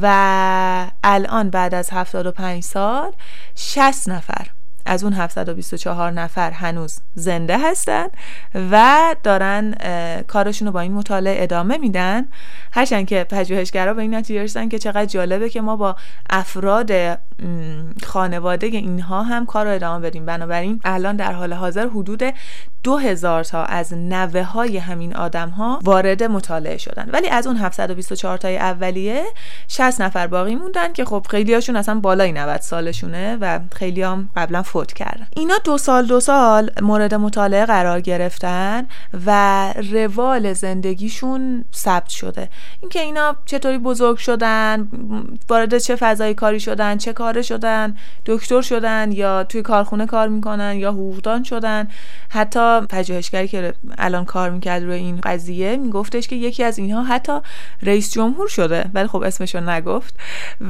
و 0.02 0.90
الان 1.04 1.50
بعد 1.50 1.75
از 1.75 1.90
75 1.90 2.62
سال 2.62 3.12
60 3.54 4.09
نفر. 4.09 4.57
از 4.88 5.04
اون 5.04 5.12
724 5.12 6.11
نفر 6.11 6.50
هنوز 6.50 7.00
زنده 7.14 7.59
هستن 7.59 8.07
و 8.71 8.99
دارن 9.23 9.75
کارشون 10.23 10.66
رو 10.66 10.73
با 10.73 10.80
این 10.80 10.92
مطالعه 10.92 11.42
ادامه 11.42 11.78
میدن. 11.78 12.28
هرچند 12.73 13.07
که 13.07 13.25
پژوهشگرا 13.25 13.95
به 13.95 14.02
این 14.02 14.14
نتیجه 14.14 14.42
رسیدن 14.42 14.68
که 14.68 14.78
چقدر 14.78 15.04
جالبه 15.04 15.50
که 15.50 15.61
ما 15.61 15.76
با 15.76 15.97
افراد 16.30 16.92
خانواده 18.07 18.66
اینها 18.66 19.23
هم 19.23 19.47
کار 19.47 19.66
رو 19.66 19.73
ادامه 19.75 20.07
بدیم. 20.07 20.26
بنابراین 20.26 20.80
الان 20.85 21.16
در 21.16 21.33
حال 21.33 21.52
حاضر 21.52 21.88
حدود 21.88 22.23
دو 22.83 22.97
هزار 22.97 23.45
تا 23.45 23.64
از 23.64 23.92
نوه 23.92 24.42
های 24.42 24.76
همین 24.76 25.16
آدم 25.16 25.49
ها 25.49 25.78
وارد 25.85 26.23
مطالعه 26.23 26.76
شدن. 26.76 27.09
ولی 27.12 27.28
از 27.28 27.47
اون 27.47 27.57
724 27.57 28.37
تای 28.37 28.57
اولیه 28.57 29.25
60 29.68 30.00
نفر 30.00 30.26
باقی 30.26 30.57
موندن 30.57 30.92
که 30.92 31.04
خب 31.04 31.26
خیلی 31.30 31.54
هاشون 31.54 31.76
اصلا 31.76 32.00
بالای 32.00 32.33
90 32.33 32.61
سالشونه 32.61 33.37
و 33.40 33.61
خیلی 33.73 34.02
هم 34.02 34.28
قبلا 34.37 34.62
فوت 34.62 34.92
کردن. 34.92 35.26
اینا 35.37 35.54
دو 35.64 35.78
سال 35.78 36.07
دو 36.07 36.21
سال 36.21 36.71
مورد 36.83 37.14
مطالعه 37.14 37.66
قرار 37.66 38.00
گرفتن 38.00 38.87
و 39.26 39.75
روال 39.92 40.52
زندگیشون 40.52 41.64
ثبت 41.75 42.09
شده. 42.09 42.49
اینکه 42.80 43.00
اینا 43.00 43.37
چطوری 43.45 43.78
بزرگ 43.78 44.16
شدن 44.16 44.88
وارد 45.49 45.78
چه 45.78 45.97
فضای 45.97 46.35
کاری 46.35 46.61
شدن 46.61 46.97
چه 46.97 47.12
کاره 47.28 47.42
شدن 47.42 47.97
دکتر 48.26 48.62
شدن 48.62 49.12
یا 49.12 49.44
توی 49.44 49.62
کارخونه 49.62 50.06
کار 50.06 50.28
می‌کنن 50.28 50.76
یا 50.76 50.90
حقوقدان 50.90 51.42
شدن. 51.42 51.88
حتی 52.28 52.80
پژوهشگری 52.80 53.49
که 53.49 53.75
الان 53.99 54.25
کار 54.25 54.50
می‌کرد 54.50 54.82
روی 54.82 54.94
این 54.94 55.20
قضیه 55.23 55.76
میگفتش 55.76 56.28
که 56.28 56.37
یکی 56.37 56.64
از 56.64 56.78
اینها 56.78 57.02
حتی 57.02 57.32
رئیس 57.82 58.12
جمهور 58.12 58.49
شده 58.49 58.90
ولی 58.94 59.08
خب 59.08 59.23
اسمشو 59.23 59.61
نگفت. 59.61 60.14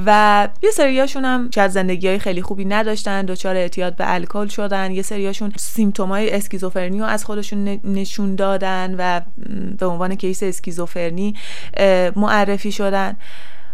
و 0.06 0.48
یه 0.62 0.70
سریاشون 0.70 1.24
هم 1.24 1.50
شاید 1.54 1.70
زندگی 1.70 2.08
های 2.08 2.18
خیلی 2.18 2.42
خوبی 2.42 2.64
نداشتن 2.64 3.26
دچار 3.26 3.56
اعتیاد 3.56 3.96
به 3.96 4.14
الکل 4.14 4.46
شدن. 4.46 4.92
یه 4.92 5.02
سریاشون 5.02 5.52
سیمتومای 5.56 6.30
اسکیزوفرنی 6.30 6.98
رو 6.98 7.04
از 7.04 7.24
خودشون 7.24 7.80
نشون 7.84 8.34
دادن 8.34 8.94
و 8.98 9.20
به 9.78 9.86
عنوان 9.86 10.14
کیس 10.14 10.42
اسکیزوفرنی 10.42 11.34
معرفی 12.16 12.72
شدن. 12.72 13.16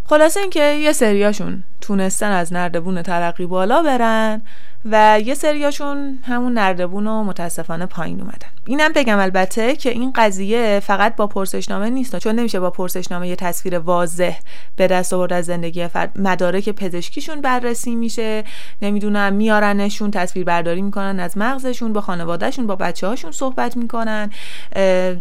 خلاصه 0.04 0.40
اینکه 0.40 0.60
یه 0.60 0.92
سریاشون 0.92 1.64
تونستن 1.80 2.30
از 2.30 2.52
نردبون 2.52 3.02
ترقی 3.02 3.46
بالا 3.46 3.82
برن 3.82 4.42
و 4.90 5.20
یه 5.24 5.34
سریاشون 5.34 6.18
همون 6.22 6.52
نردبون 6.52 7.04
رو 7.04 7.24
متاسفانه 7.24 7.86
پایین 7.86 8.20
اومدن. 8.20 8.48
اینم 8.66 8.92
بگم 8.92 9.18
البته 9.18 9.76
که 9.76 9.90
این 9.90 10.12
قضیه 10.14 10.80
فقط 10.80 11.16
با 11.16 11.26
پرسشنامه 11.26 11.90
نیست 11.90 12.18
چون 12.18 12.34
نمیشه 12.34 12.60
با 12.60 12.70
پرسشنامه 12.70 13.28
یه 13.28 13.36
تصویر 13.36 13.78
واضح 13.78 14.36
به 14.76 14.86
دست 14.86 15.12
آورد 15.12 15.32
از 15.32 15.44
زندگی 15.44 15.88
فرد. 15.88 16.20
مدارک 16.20 16.68
پزشکیشون 16.68 17.40
بررسی 17.40 17.94
میشه 17.94 18.44
نمی‌دونم 18.82 19.32
میارنشون 19.32 20.10
تصویر 20.10 20.44
برداری 20.44 20.82
می‌کنن 20.82 21.20
از 21.20 21.38
مغزشون 21.38 21.92
با 21.92 22.00
خانوادهشون 22.00 22.66
با 22.66 22.76
بچه 22.76 23.06
هاشون 23.06 23.32
صحبت 23.32 23.76
می‌کنن 23.76 24.30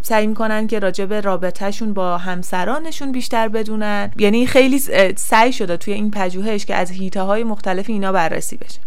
سعی 0.02 0.28
می‌کنن 0.28 0.68
که 0.68 0.80
راجع 0.80 1.06
به 1.06 1.22
رابطهشون 1.22 1.94
با 1.94 2.18
همسرانشون 2.18 3.12
بیشتر 3.12 3.48
بدونن. 3.48 4.12
یعنی 4.18 4.48
خیلی 4.48 4.80
سعی 5.16 5.54
شده 5.54 5.78
توی 5.78 5.94
این 5.94 6.12
پژوهش 6.12 6.66
که 6.66 6.76
از 6.76 6.92
هیته 6.92 7.22
های 7.22 7.44
مختلف 7.44 7.90
اینا 7.90 8.12
بررسی 8.12 8.58
بشه. 8.58 8.80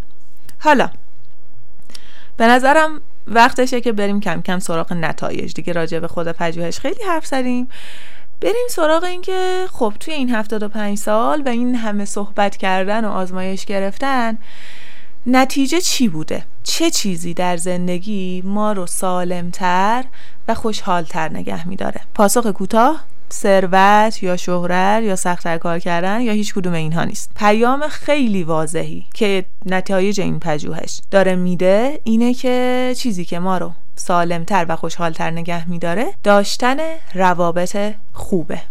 حالا 0.59 0.91
به 2.37 2.47
نظرم 2.47 3.01
وقتشه 3.27 3.81
که 3.81 3.93
بریم 3.93 4.21
کم 4.21 4.43
کم 4.43 4.59
سراغ 4.59 4.93
نتایج 4.93 5.55
دیگه 5.55 5.73
راجع 5.73 5.99
به 5.99 6.09
خود 6.09 6.33
پژوهش 6.33 6.79
خیلی 6.79 7.05
حرف 7.09 7.27
زدیم 7.27 7.69
بریم 8.41 8.67
سراغ 8.71 9.05
این 9.05 9.23
که 9.23 9.67
خب 9.73 9.93
توی 10.01 10.15
این 10.15 10.35
75 10.35 10.99
سال 10.99 11.43
و 11.43 11.49
این 11.49 11.75
همه 11.75 12.05
صحبت 12.05 12.57
کردن 12.57 13.05
و 13.05 13.11
آزمایش 13.11 13.65
گرفتن 13.65 14.39
نتیجه 15.27 15.81
چی 15.81 16.09
بوده؟ 16.09 16.45
چه 16.65 16.91
چیزی 16.91 17.35
در 17.35 17.57
زندگی 17.57 18.43
ما 18.45 18.73
رو 18.73 18.87
سالمتر 18.87 20.05
و 20.49 20.55
خوشحالتر 20.55 21.29
نگه 21.29 21.69
میداره؟ 21.69 22.01
پاسخ 22.15 22.47
کوتاه 22.47 23.05
ثروت 23.33 24.23
یا 24.23 24.37
شهرت 24.37 25.03
یا 25.03 25.17
سختتر 25.17 25.59
کار 25.59 25.79
کردن 25.79 26.21
یا 26.21 26.33
هیچ 26.33 26.55
کدوم 26.55 26.73
اینها 26.73 27.05
نیست. 27.05 27.31
پیام 27.37 27.89
خیلی 27.89 28.43
واضحی 28.43 29.07
که 29.15 29.45
نتایج 29.67 30.21
این 30.21 30.41
پژوهش 30.41 31.01
داره 31.11 31.37
میده 31.37 32.01
اینه 32.05 32.35
که 32.35 32.95
چیزی 32.97 33.25
که 33.25 33.39
ما 33.39 33.59
رو 33.59 33.73
سالمتر 33.97 34.67
و 34.69 34.77
خوشحالتر 34.77 35.31
نگه 35.31 35.69
میداره 35.69 36.07
داشتن 36.23 36.77
روابط 37.15 37.95
خوبه. 38.13 38.63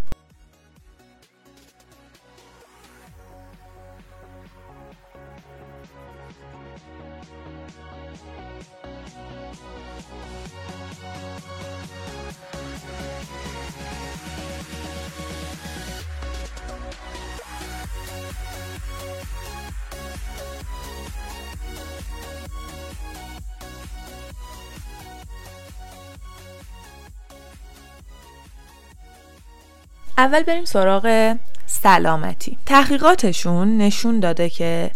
اول 30.18 30.44
بریم 30.44 30.66
سراغ 30.66 31.34
سلامتی. 31.66 32.58
تحقیقاتشون 32.66 33.78
نشون 33.78 34.20
داده 34.20 34.50
که 34.50 34.92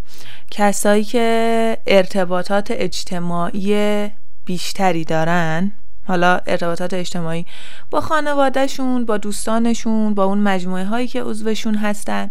کسایی 0.52 1.04
که 1.04 1.78
ارتباطات 1.88 2.68
اجتماعی 2.72 4.10
بیشتری 4.46 5.06
دارن 5.06 5.72
حالا 6.08 6.40
ارتباطات 6.48 6.94
اجتماعی 6.94 7.46
با 7.90 8.02
خانوادهشون 8.02 9.06
با 9.06 9.18
دوستانشون 9.18 10.14
با 10.14 10.24
اون 10.24 10.38
مجموعه 10.38 10.86
هایی 10.86 11.08
که 11.08 11.24
عضوشون 11.24 11.76
هستن 11.76 12.30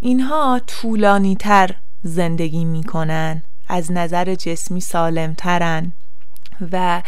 اینها 0.00 0.60
طولانی 0.66 1.36
تر 1.36 1.70
زندگی 2.02 2.64
می‌کنن 2.64 3.42
از 3.68 3.92
نظر 3.92 4.34
جسمی 4.34 4.80
سالمترن 4.80 5.92
و 6.72 7.02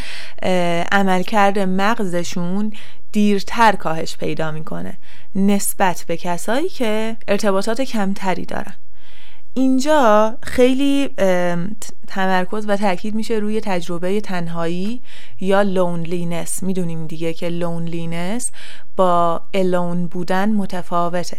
عملکرد 0.92 1.58
مغزشون 1.58 2.72
دیرتر 3.12 3.72
کاهش 3.72 4.16
پیدا 4.16 4.50
می‌کنه 4.50 4.96
نسبت 5.34 6.04
به 6.08 6.16
کسایی 6.16 6.68
که 6.68 7.16
ارتباطات 7.28 7.80
کمتری 7.80 8.44
دارن. 8.44 8.74
اینجا 9.58 10.36
خیلی 10.42 11.08
تمرکز 12.06 12.64
و 12.68 12.76
تاکید 12.76 13.14
میشه 13.14 13.34
روی 13.34 13.60
تجربه 13.60 14.20
تنهایی 14.20 15.00
یا 15.40 15.62
loneliness 15.62 16.62
می‌دونیم 16.62 17.06
دیگه 17.06 17.32
که 17.32 17.48
loneliness 17.48 18.50
با 18.96 19.42
alone 19.54 20.06
بودن 20.06 20.48
متفاوته. 20.48 21.38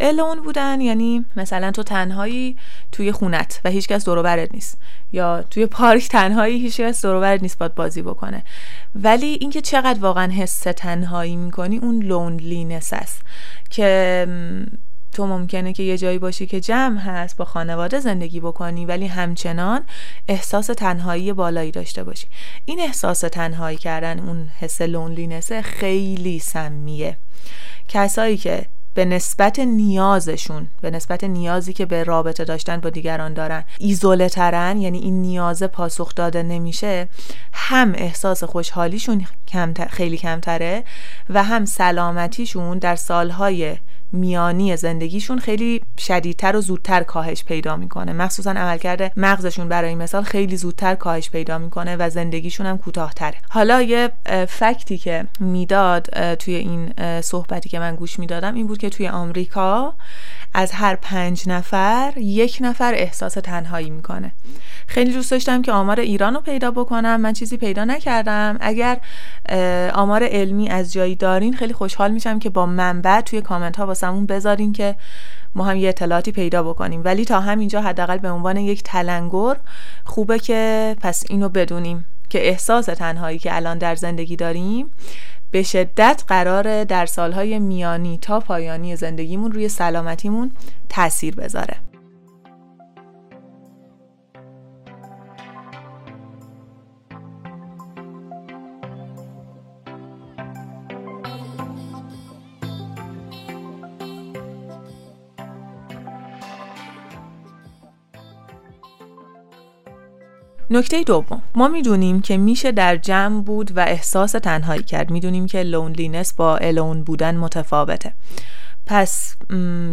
alone 0.00 0.42
بودن 0.42 0.80
یعنی 0.80 1.24
مثلا 1.36 1.70
تو 1.70 1.82
تنهایی 1.82 2.56
توی 2.92 3.12
خونت 3.12 3.60
و 3.64 3.70
هیچکس 3.70 4.04
دور 4.04 4.22
برت 4.22 4.54
نیست. 4.54 4.78
یا 5.12 5.42
توی 5.42 5.66
پارک 5.66 6.08
تنهایی 6.08 6.60
هیچکس 6.60 7.04
دور 7.06 7.20
برت 7.20 7.42
نیست 7.42 7.58
باید 7.58 7.74
بازی 7.74 8.02
بکنه. 8.02 8.42
ولی 8.94 9.38
اینکه 9.40 9.60
چقدر 9.60 10.00
واقعا 10.00 10.32
حس 10.32 10.60
تنهایی 10.60 11.36
می‌کنی 11.36 11.78
اون 11.78 12.02
loneliness 12.02 12.92
است. 12.92 13.22
که 13.70 14.26
تو 15.12 15.26
ممکنه 15.26 15.72
که 15.72 15.82
یه 15.82 15.98
جایی 15.98 16.18
باشی 16.18 16.46
که 16.46 16.60
جمع 16.60 17.00
هست 17.00 17.36
با 17.36 17.44
خانواده 17.44 18.00
زندگی 18.00 18.40
بکنی 18.40 18.86
ولی 18.86 19.06
همچنان 19.06 19.82
احساس 20.28 20.66
تنهایی 20.66 21.32
بالایی 21.32 21.70
داشته 21.70 22.04
باشی. 22.04 22.26
این 22.64 22.80
احساس 22.80 23.20
تنهایی 23.20 23.76
کردن 23.76 24.18
اون 24.18 24.50
حس 24.60 24.82
loneliness 24.82 25.55
ه 25.55 25.62
خیلی 25.62 26.38
سمیه. 26.38 27.16
کسایی 27.88 28.36
که 28.36 28.66
به 28.94 29.04
نسبت 29.04 29.58
نیازشون 29.58 30.66
به 30.80 30.90
نسبت 30.90 31.24
نیازی 31.24 31.72
که 31.72 31.86
به 31.86 32.04
رابطه 32.04 32.44
داشتن 32.44 32.80
با 32.80 32.90
دیگران 32.90 33.34
دارن 33.34 33.64
ایزوله 33.78 34.28
ترن 34.28 34.80
یعنی 34.80 34.98
این 34.98 35.22
نیاز 35.22 35.62
پاسخ 35.62 36.14
داده 36.14 36.42
نمیشه 36.42 37.08
هم 37.52 37.92
احساس 37.94 38.44
خوشحالیشون 38.44 39.26
خیلی 39.90 40.16
کمتره 40.16 40.84
و 41.30 41.42
هم 41.42 41.64
سلامتیشون 41.64 42.78
در 42.78 42.96
سالهای 42.96 43.76
میانی 44.12 44.76
زندگیشون 44.76 45.38
خیلی 45.38 45.80
شدیدتر 45.98 46.56
و 46.56 46.60
زودتر 46.60 47.02
کاهش 47.02 47.44
پیدا 47.44 47.76
می‌کنه. 47.76 48.12
مخصوصا 48.12 48.50
عملکرد 48.50 49.12
مغزشون 49.16 49.68
برای 49.68 49.94
مثال 49.94 50.22
خیلی 50.22 50.56
زودتر 50.56 50.94
کاهش 50.94 51.30
پیدا 51.30 51.58
می‌کنه 51.58 51.96
و 51.96 52.10
زندگیشون 52.10 52.66
هم 52.66 52.78
کوتاهتره. 52.78 53.34
حالا 53.48 53.82
یه 53.82 54.12
فکتی 54.48 54.98
که 54.98 55.26
می‌داد 55.40 56.34
توی 56.34 56.54
این 56.54 56.92
صحبتی 57.20 57.68
که 57.68 57.78
من 57.78 57.96
گوش 57.96 58.18
می‌دادم 58.18 58.54
این 58.54 58.66
بود 58.66 58.78
که 58.78 58.90
توی 58.90 59.08
آمریکا 59.08 59.94
از 60.54 60.72
هر 60.72 60.96
پنج 60.96 61.48
نفر 61.48 62.12
یک 62.16 62.58
نفر 62.60 62.94
احساس 62.94 63.34
تنهایی 63.34 63.90
می‌کنه. 63.90 64.32
خیلی 64.86 65.12
دوست 65.12 65.30
داشتم 65.30 65.62
که 65.62 65.72
آمار 65.72 66.00
ایران 66.00 66.34
رو 66.34 66.40
پیدا 66.40 66.70
بکنم. 66.70 67.20
من 67.20 67.32
چیزی 67.32 67.56
پیدا 67.56 67.84
نکردم. 67.84 68.56
اگر 68.60 68.98
آمار 69.94 70.24
علمی 70.24 70.68
از 70.68 70.92
جایی 70.92 71.14
دارین 71.14 71.56
خیلی 71.56 71.72
خوشحال 71.72 72.10
میشم 72.10 72.38
که 72.38 72.50
با 72.50 72.66
منبع 72.66 73.20
توی 73.20 73.40
کامنت 73.40 73.76
ها 73.76 73.86
واسمون 74.02 74.26
بذارین 74.26 74.72
که 74.72 74.96
ما 75.54 75.64
هم 75.64 75.76
یه 75.76 75.88
اطلاعاتی 75.88 76.32
پیدا 76.32 76.62
بکنیم. 76.62 77.02
ولی 77.04 77.24
تا 77.24 77.40
همینجا 77.40 77.82
حداقل 77.82 78.18
به 78.18 78.30
عنوان 78.30 78.56
یک 78.56 78.82
تلنگر 78.82 79.56
خوبه 80.04 80.38
که 80.38 80.96
پس 81.00 81.24
اینو 81.28 81.48
بدونیم 81.48 82.04
که 82.28 82.48
احساس 82.48 82.86
تنهایی 82.86 83.38
که 83.38 83.56
الان 83.56 83.78
در 83.78 83.94
زندگی 83.94 84.36
داریم 84.36 84.90
به 85.50 85.62
شدت 85.62 86.24
قرار 86.28 86.84
در 86.84 87.06
سالهای 87.06 87.58
میانی 87.58 88.18
تا 88.18 88.40
پایانی 88.40 88.96
زندگیمون 88.96 89.52
روی 89.52 89.68
سلامتیمون 89.68 90.52
تاثیر 90.88 91.34
بذاره. 91.34 91.89
نکته 110.70 111.02
دوم 111.02 111.42
ما 111.54 111.68
می‌دونیم 111.68 112.20
که 112.20 112.36
میشه 112.36 112.72
در 112.72 112.96
جمع 112.96 113.42
بود 113.42 113.76
و 113.76 113.80
احساس 113.80 114.32
تنهایی 114.32 114.82
کرد. 114.82 115.10
می‌دونیم 115.10 115.46
که 115.46 115.62
لونلینس 115.62 116.32
با 116.32 116.56
الون 116.56 117.02
بودن 117.02 117.36
متفاوته. 117.36 118.12
پس 118.86 119.36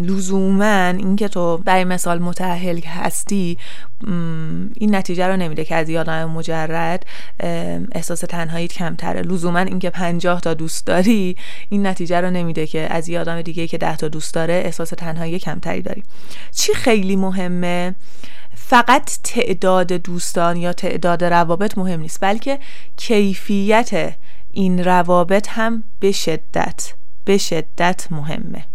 لزوما 0.03 0.85
اینکه 0.85 1.27
تو 1.27 1.57
برای 1.57 1.83
مثال 1.83 2.19
متحل 2.19 2.79
هستی 2.79 3.57
این 4.75 4.95
نتیجه 4.95 5.27
رو 5.27 5.37
نمیده 5.37 5.65
که 5.65 5.75
از 5.75 5.89
یادم 5.89 6.29
مجرد 6.29 7.05
احساس 7.91 8.19
تنهایی 8.19 8.67
کمتره. 8.67 9.21
لزوما 9.21 9.59
اینکه 9.59 9.89
پنجاه 9.89 10.41
تا 10.41 10.53
دوست 10.53 10.85
داری 10.87 11.35
این 11.69 11.87
نتیجه 11.87 12.21
رو 12.21 12.29
نمیده 12.29 12.67
که 12.67 12.87
از 12.93 13.09
یادم 13.09 13.41
دیگه 13.41 13.67
که 13.67 13.77
ده 13.77 13.95
تا 13.95 14.07
دوست 14.07 14.33
داره 14.33 14.53
احساس 14.65 14.89
تنهایی 14.89 15.39
کمتری 15.39 15.81
داری. 15.81 16.03
چی 16.55 16.73
خیلی 16.73 17.15
مهمه؟ 17.15 17.95
فقط 18.69 19.19
تعداد 19.23 19.93
دوستان 19.93 20.57
یا 20.57 20.73
تعداد 20.73 21.23
روابط 21.23 21.77
مهم 21.77 21.99
نیست 21.99 22.17
بلکه 22.21 22.59
کیفیت 22.97 24.15
این 24.51 24.83
روابط 24.83 25.47
هم 25.49 25.83
به 25.99 26.11
شدت 26.11 26.93
به 27.25 27.37
شدت 27.37 28.07
مهمه. 28.11 28.65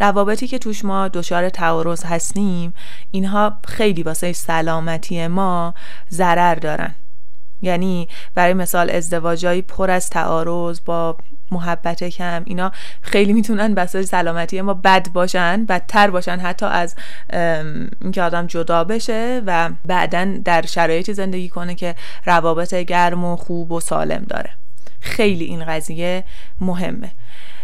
روابطی 0.00 0.46
که 0.46 0.58
توش 0.58 0.84
ما 0.84 1.08
دچار 1.08 1.48
تعارض 1.48 2.04
هستیم 2.04 2.74
اینها 3.10 3.56
خیلی 3.66 4.02
واسه 4.02 4.32
سلامتی 4.32 5.26
ما 5.26 5.74
ضرر 6.10 6.54
دارن. 6.54 6.94
یعنی 7.62 8.08
برای 8.34 8.54
مثال 8.54 8.90
ازدواجایی 8.90 9.62
پر 9.62 9.90
از 9.90 10.10
تعارض 10.10 10.80
با 10.84 11.16
محبت 11.50 12.04
کم 12.04 12.42
اینا 12.46 12.72
خیلی 13.02 13.32
می‌تونن 13.32 13.74
بساج 13.74 14.04
سلامتی 14.04 14.60
ما 14.60 14.74
بد 14.74 15.08
باشن 15.08 15.64
بدتر 15.64 16.10
باشن 16.10 16.38
حتی 16.38 16.66
از 16.66 16.94
اینکه 18.02 18.22
آدم 18.22 18.46
جدا 18.46 18.84
بشه 18.84 19.42
و 19.46 19.70
بعدا 19.84 20.28
در 20.44 20.66
شرایطی 20.66 21.14
زندگی 21.14 21.48
کنه 21.48 21.74
که 21.74 21.94
روابط 22.26 22.74
گرم 22.74 23.24
و 23.24 23.36
خوب 23.36 23.72
و 23.72 23.80
سالم 23.80 24.24
داره. 24.28 24.50
خیلی 25.00 25.44
این 25.44 25.64
قضیه 25.64 26.24
مهمه. 26.60 27.10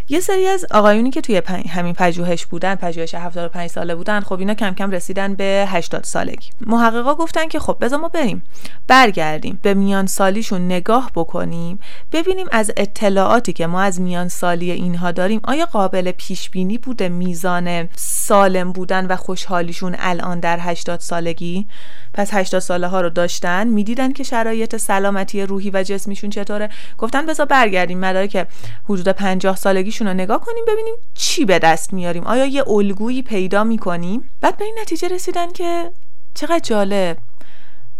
یه 0.08 0.20
سری 0.20 0.46
از 0.46 0.66
آقایونی 0.70 1.10
که 1.10 1.20
توی 1.20 1.42
همین 1.70 1.92
پژوهش 1.92 2.46
بودن 2.46 2.74
پژوهش 2.74 3.14
75 3.14 3.70
ساله 3.70 3.94
بودن 3.94 4.20
خب 4.20 4.38
اینا 4.38 4.54
کم 4.54 4.74
کم 4.74 4.90
رسیدن 4.90 5.34
به 5.34 5.64
80 5.68 6.04
سالگی. 6.04 6.50
محققا 6.60 7.14
گفتن 7.14 7.48
که 7.48 7.58
خب 7.58 7.76
بذار 7.80 7.98
ما 7.98 8.08
بریم 8.08 8.42
برگردیم 8.88 9.58
به 9.62 9.74
میان 9.74 10.06
سالیشون 10.06 10.66
نگاه 10.66 11.10
بکنیم 11.14 11.78
ببینیم 12.12 12.46
از 12.52 12.70
اطلاعاتی 12.76 13.52
که 13.52 13.66
ما 13.66 13.80
از 13.80 14.00
میان 14.00 14.28
سالی 14.28 14.70
اینها 14.70 15.12
داریم 15.12 15.40
آیا 15.44 15.66
قابل 15.66 16.10
پیش 16.10 16.50
بینی 16.50 16.78
بوده 16.78 17.08
میزان 17.08 17.88
سالم 18.26 18.72
بودن 18.72 19.06
و 19.06 19.16
خوشحالیشون 19.16 19.96
الان 19.98 20.40
در 20.40 20.58
80 20.60 21.00
سالگی. 21.00 21.66
پس 22.14 22.34
80 22.34 22.60
ساله 22.60 22.86
ها 22.86 23.00
رو 23.00 23.10
داشتن. 23.10 23.66
می‌دیدن 23.66 24.12
که 24.12 24.24
شرایط 24.24 24.76
سلامتی 24.76 25.42
روحی 25.42 25.70
و 25.70 25.82
جسمیشون 25.82 26.30
چطوره. 26.30 26.68
گفتن 26.98 27.26
بذار 27.26 27.46
برگردیم 27.46 27.98
مدارک 27.98 28.46
حدود 28.84 29.08
50 29.08 29.56
سالگیشون 29.56 30.08
رو 30.08 30.14
نگاه 30.14 30.40
کنیم 30.40 30.64
ببینیم 30.68 30.94
چی 31.14 31.44
به 31.44 31.58
دست 31.58 31.92
میاریم. 31.92 32.24
آیا 32.24 32.46
یه 32.46 32.68
الگویی 32.68 33.22
پیدا 33.22 33.64
می‌کنیم؟ 33.64 34.30
بعد 34.40 34.56
به 34.56 34.64
این 34.64 34.74
نتیجه 34.80 35.08
رسیدن 35.08 35.52
که 35.52 35.90
چقدر 36.34 36.58
جالب. 36.58 37.16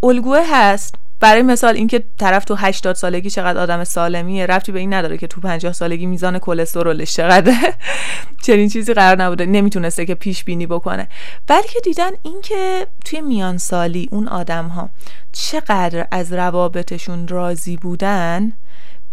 الگوه 0.03 0.43
هست. 0.53 0.95
برای 1.25 1.43
مثال 1.43 1.75
اینکه 1.75 2.05
طرف 2.19 2.45
تو 2.45 2.55
80 2.55 2.97
سالگی 2.97 3.31
چقدر 3.31 3.61
آدم 3.61 3.85
سالمیه 3.85 4.47
رفتی 4.47 4.73
به 4.73 4.79
این 4.79 4.95
نداره 4.95 5.19
که 5.19 5.27
تو 5.27 5.41
50 5.41 5.73
سالگی 5.73 6.07
میزان 6.07 6.39
کلسترولش 6.39 7.13
چقدره. 7.13 7.75
چنین 8.47 8.69
چیزی 8.69 8.95
قرار 8.95 9.23
نبوده 9.23 9.47
نمی‌تونسته 9.47 10.07
که 10.07 10.15
پیش 10.15 10.45
بینی 10.45 10.67
بکنه. 10.67 11.09
بلکه 11.47 11.81
دیدن 11.85 12.11
اینکه 12.23 12.87
توی 13.05 13.21
میان 13.21 13.59
سالی 13.59 14.09
اون 14.13 14.29
آدم 14.29 14.69
ها 14.69 14.91
چقدر 15.33 16.07
از 16.11 16.33
روابطشون 16.33 17.29
راضی 17.29 17.77
بودن 17.77 18.53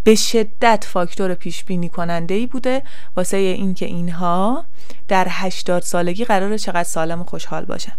به 0.03 0.15
شدت 0.15 0.85
فاکتور 0.89 1.33
پیش 1.33 1.63
بینی 1.63 1.89
کننده 1.89 2.33
ای 2.33 2.47
بوده. 2.47 2.81
واسه 3.17 3.37
اینکه 3.37 3.85
اینها 3.85 4.65
در 5.07 5.27
80 5.29 5.81
سالگی 5.81 6.25
قرار 6.25 6.57
چقدر 6.57 6.83
سالم 6.83 7.21
و 7.21 7.23
خوشحال 7.23 7.65
باشن. 7.65 7.93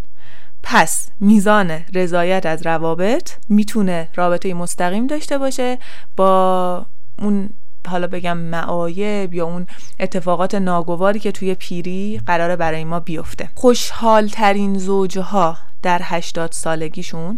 پس 0.63 1.09
میزان 1.19 1.71
رضایت 1.93 2.45
از 2.45 2.65
روابط 2.65 3.31
می‌تونه 3.49 4.09
رابطه 4.15 4.53
مستقیم 4.53 5.07
داشته 5.07 5.37
باشه 5.37 5.77
با 6.15 6.85
اون 7.19 7.49
حالا 7.87 8.07
بگم 8.07 8.37
معایب 8.37 9.33
یا 9.33 9.45
اون 9.45 9.67
اتفاقات 9.99 10.55
ناگواری 10.55 11.19
که 11.19 11.31
توی 11.31 11.55
پیری 11.55 12.21
قراره 12.25 12.55
برای 12.55 12.83
ما 12.83 12.99
بیفته. 12.99 13.49
خوشحال 13.55 14.27
ترین 14.27 14.77
زوجها 14.77 15.57
در 15.83 16.01
80 16.03 16.51
سالگیشون 16.51 17.37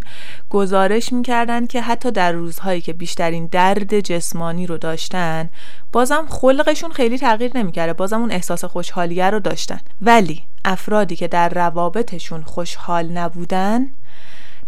گزارش 0.49 1.13
می‌کردن 1.13 1.67
که 1.67 1.81
حتی 1.81 2.11
در 2.11 2.31
روزهایی 2.31 2.81
که 2.81 2.93
بیشترین 2.93 3.45
درد 3.45 3.99
جسمانی 3.99 4.67
رو 4.67 4.77
داشتن 4.77 5.49
بازم 5.91 6.25
خلقشون 6.29 6.91
خیلی 6.91 7.17
تغییر 7.17 7.57
نمی‌کرده 7.57 7.93
بازم 7.93 8.19
اون 8.19 8.31
احساس 8.31 8.65
خوشحالیه 8.65 9.29
رو 9.29 9.39
داشتن. 9.39 9.79
ولی 10.01 10.43
افرادی 10.65 11.15
که 11.15 11.27
در 11.27 11.49
روابطشون 11.49 12.43
خوشحال 12.43 13.05
نبودن 13.05 13.87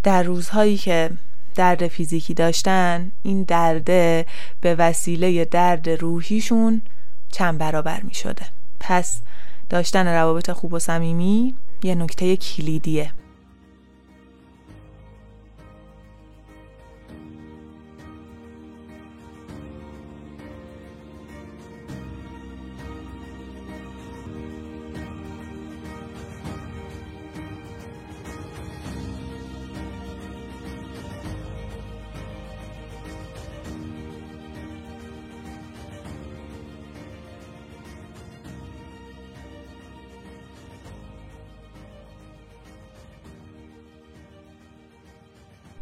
در 0.04 0.24
روزهایی 0.24 0.78
که 0.78 1.10
درد 1.56 1.88
فیزیکی 1.88 2.34
داشتن 2.34 3.12
این 3.24 3.44
درده 3.44 4.26
به 4.62 4.76
وسیله 4.76 5.46
درد 5.46 5.90
روحیشون 5.90 6.82
چند 7.32 7.58
برابر 7.58 8.02
می 8.02 8.14
شده 8.14 8.46
پس 8.80 9.20
داشتن 9.70 10.08
روابط 10.08 10.52
خوب 10.52 10.74
و 10.74 10.80
صمیمی 10.80 11.56
یه 11.84 11.96
نکته 11.96 12.38
کلیدیه. 12.38 13.12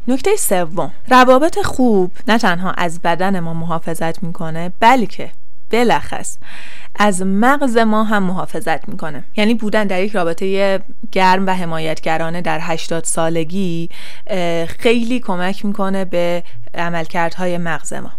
نکته 0.07 0.35
سوم. 0.35 0.91
روابط 1.09 1.59
خوب 1.59 2.11
نه 2.27 2.37
تنها 2.37 2.71
از 2.71 3.01
بدن 3.01 3.39
ما 3.39 3.53
محافظت 3.53 4.23
می‌کنه 4.23 4.71
بلکه 4.79 5.31
بلخص 5.69 6.37
از 6.95 7.21
مغز 7.21 7.77
ما 7.77 8.03
هم 8.03 8.23
محافظت 8.23 8.89
می‌کنه. 8.89 9.23
یعنی 9.35 9.53
بودن 9.53 9.87
در 9.87 10.03
یک 10.03 10.11
رابطه 10.11 10.79
گرم 11.11 11.45
و 11.45 11.49
حمایتگرانه 11.49 12.41
در 12.41 12.59
80 12.61 13.03
سالگی 13.03 13.89
خیلی 14.79 15.19
کمک 15.19 15.65
می‌کنه 15.65 16.05
به 16.05 16.43
عملکردهای 16.73 17.57
مغز 17.57 17.93
ما. 17.93 18.11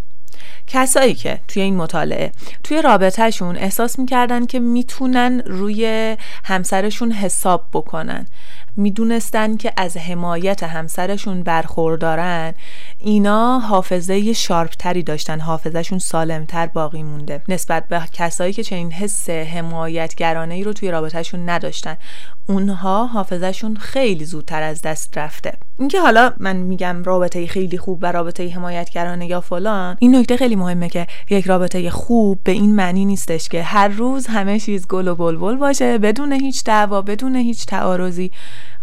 کسایی 0.66 1.14
که 1.14 1.40
توی 1.48 1.62
این 1.62 1.76
مطالعه 1.76 2.32
توی 2.64 2.82
رابطهشون 2.82 3.56
احساس 3.56 3.98
می‌کردن 3.98 4.46
که 4.46 4.58
می‌تونن 4.58 5.40
روی 5.46 6.16
همسرشون 6.44 7.12
حساب 7.12 7.64
بکنن. 7.72 8.26
می‌دونستن 8.76 9.56
که 9.56 9.72
از 9.76 9.96
حمایت 9.96 10.62
همسرشون 10.62 11.42
برخوردارن. 11.42 12.54
اینا 12.98 13.58
حافظه 13.58 14.32
شارپتری 14.32 15.02
داشتن 15.02 15.40
حافظهشون 15.40 15.98
سالمتر 15.98 16.66
باقی 16.66 17.02
مونده. 17.02 17.42
نسبت 17.48 17.88
به 17.88 18.02
کسایی 18.12 18.52
که 18.52 18.62
چنین 18.62 18.92
حس 18.92 19.30
حمایتگرانه 19.30 20.54
ای 20.54 20.64
رو 20.64 20.72
توی 20.72 20.90
رابطهشون 20.90 21.48
نداشتن. 21.48 21.96
اونها 22.48 23.06
حافظهشون 23.06 23.76
خیلی 23.76 24.24
زودتر 24.24 24.62
از 24.62 24.82
دست 24.82 25.18
رفته. 25.18 25.52
اینکه 25.78 26.00
حالا 26.00 26.32
من 26.38 26.56
میگم 26.56 27.02
رابطه 27.04 27.46
خیلی 27.46 27.78
خوب 27.78 27.98
و 28.02 28.12
رابطه 28.12 28.48
حمایتگرانه 28.48 29.26
یا 29.26 29.40
فلان 29.40 29.96
این 30.00 30.16
نکته 30.16 30.36
خیلی 30.36 30.56
مهمه 30.56 30.88
که 30.88 31.06
یک 31.30 31.46
رابطه 31.46 31.90
خوب 31.90 32.40
به 32.44 32.52
این 32.52 32.74
معنی 32.74 33.04
نیستش 33.04 33.48
که 33.48 33.62
هر 33.62 33.88
روز 33.88 34.26
همه 34.26 34.60
چیز 34.60 34.86
گل 34.86 35.08
و 35.08 35.14
بلبل 35.14 35.56
باشه 35.56 35.98
بدون 35.98 36.32
هیچ 36.32 36.64
دعوا 36.64 37.02
بدون 37.02 37.36
هیچ 37.36 37.66
تعارضی. 37.66 38.30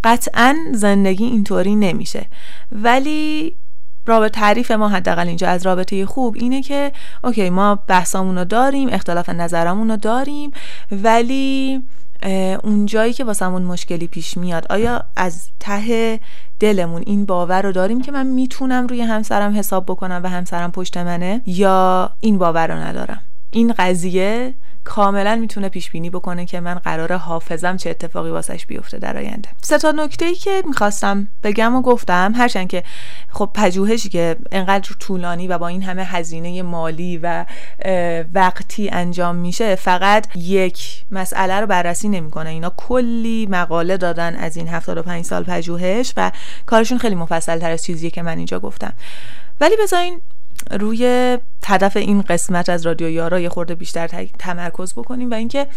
قطعا 0.03 0.55
زندگی 0.73 1.25
اینطوری 1.25 1.75
نمیشه. 1.75 2.25
ولی 2.71 3.55
رابطه 4.05 4.39
تعریف 4.39 4.71
ما 4.71 4.89
حداقل 4.89 5.27
اینجا 5.27 5.47
از 5.47 5.65
رابطه 5.65 6.05
خوب 6.05 6.35
اینه 6.39 6.61
که 6.61 6.91
اوکی 7.23 7.49
ما 7.49 7.75
بحثامون 7.75 8.37
رو 8.37 8.45
داریم 8.45 8.89
اختلاف 8.91 9.29
نظرمون 9.29 9.89
رو 9.89 9.97
داریم 9.97 10.51
ولی 10.91 11.81
اون 12.63 12.85
جایی 12.85 13.13
که 13.13 13.23
واسمون 13.23 13.61
مشکلی 13.61 14.07
پیش 14.07 14.37
میاد 14.37 14.65
آیا 14.69 15.03
از 15.15 15.49
ته 15.59 16.19
دلمون 16.59 17.03
این 17.05 17.25
باور 17.25 17.61
رو 17.61 17.71
داریم 17.71 18.01
که 18.01 18.11
من 18.11 18.27
می‌تونم 18.27 18.87
روی 18.87 19.01
همسرم 19.01 19.57
حساب 19.57 19.85
بکنم 19.85 20.21
و 20.23 20.29
همسرم 20.29 20.71
پشت 20.71 20.97
منه؟ 20.97 21.41
یا 21.45 22.09
این 22.19 22.37
باور 22.37 22.67
رو 22.67 22.73
ندارم؟ 22.73 23.21
این 23.51 23.73
قضیه 23.77 24.53
کاملا 24.83 25.35
می‌تونه 25.35 25.69
پیش 25.69 25.91
بینی 25.91 26.09
بکنه 26.09 26.45
که 26.45 26.59
من 26.59 26.73
قرار 26.73 27.13
حافظم 27.13 27.77
چه 27.77 27.89
اتفاقی 27.89 28.29
واسش 28.29 28.65
بیفته 28.65 28.97
در 28.97 29.17
آینده. 29.17 29.49
سه 29.61 29.77
تا 29.77 29.91
نکته 29.91 30.25
ای 30.25 30.35
که 30.35 30.63
می‌خواستم 30.67 31.27
بگم 31.43 31.75
و 31.75 31.81
گفتم 31.81 32.33
هرچند 32.35 32.67
که 32.67 32.83
خب 33.29 33.49
پژوهشی 33.53 34.09
که 34.09 34.35
انقدر 34.51 34.95
طولانی 34.99 35.47
و 35.47 35.57
با 35.57 35.67
این 35.67 35.83
همه 35.83 36.03
هزینه 36.03 36.61
مالی 36.61 37.19
و 37.23 37.45
وقتی 38.33 38.89
انجام 38.89 39.35
میشه 39.35 39.75
فقط 39.75 40.37
یک 40.37 41.05
مسئله 41.11 41.59
رو 41.59 41.67
بررسی 41.67 42.09
نمی‌کنه. 42.09 42.49
اینا 42.49 42.73
کلی 42.77 43.47
مقاله 43.49 43.97
دادن 43.97 44.35
از 44.35 44.57
این 44.57 44.67
75 44.67 45.25
سال 45.25 45.43
پژوهش 45.43 46.13
و 46.17 46.31
کارشون 46.65 46.97
خیلی 46.97 47.15
مفصل 47.15 47.59
تر 47.59 47.71
از 47.71 47.83
چیزیه 47.83 48.09
که 48.09 48.21
من 48.21 48.37
اینجا 48.37 48.59
گفتم. 48.59 48.93
ولی 49.61 49.75
بذارین 49.83 50.21
روی 50.71 51.37
هدف 51.65 51.97
این 51.97 52.21
قسمت 52.21 52.69
از 52.69 52.85
رادیو 52.85 53.09
یارا 53.09 53.39
یه 53.39 53.49
خورده 53.49 53.75
بیشتر 53.75 54.07
تمرکز 54.39 54.93
بکنیم 54.93 55.31
و 55.31 55.33
اینکه 55.33 55.67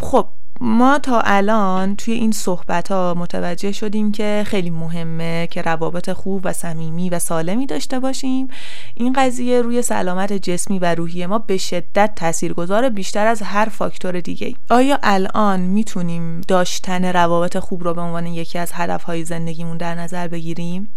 خب 0.00 0.26
ما 0.62 0.98
تا 0.98 1.20
الان 1.20 1.96
توی 1.96 2.14
این 2.14 2.32
صحبت 2.32 2.92
ها 2.92 3.14
متوجه 3.18 3.72
شدیم 3.72 4.12
که 4.12 4.44
خیلی 4.46 4.70
مهمه 4.70 5.48
که 5.50 5.62
روابط 5.62 6.10
خوب 6.12 6.40
و 6.44 6.52
صمیمی 6.52 7.10
و 7.10 7.18
سالمی 7.18 7.66
داشته 7.66 8.00
باشیم. 8.00 8.48
این 8.94 9.12
قضیه 9.12 9.62
روی 9.62 9.82
سلامت 9.82 10.32
جسمی 10.32 10.78
و 10.78 10.94
روحی 10.94 11.26
ما 11.26 11.38
به 11.38 11.56
شدت 11.56 12.12
تاثیرگذار 12.16 12.88
بیشتر 12.88 13.26
از 13.26 13.42
هر 13.42 13.68
فاکتور 13.68 14.20
دیگه 14.20 14.54
آیا 14.70 14.98
الان 15.02 15.60
می‌تونیم 15.60 16.40
داشتن 16.48 17.04
روابط 17.04 17.58
خوب 17.58 17.84
رو 17.84 17.94
به 17.94 18.00
عنوان 18.00 18.26
یکی 18.26 18.58
از 18.58 18.70
هدفهای 18.74 19.24
زندگیمون 19.24 19.76
در 19.76 19.94
نظر 19.94 20.28
بگیریم؟ 20.28 20.88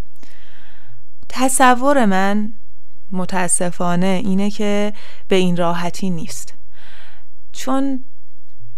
تصور 1.35 2.05
من 2.05 2.53
متاسفانه 3.11 4.21
اینه 4.25 4.49
که 4.51 4.93
به 5.27 5.35
این 5.35 5.57
راحتی 5.57 6.09
نیست. 6.09 6.53
چون 7.51 8.03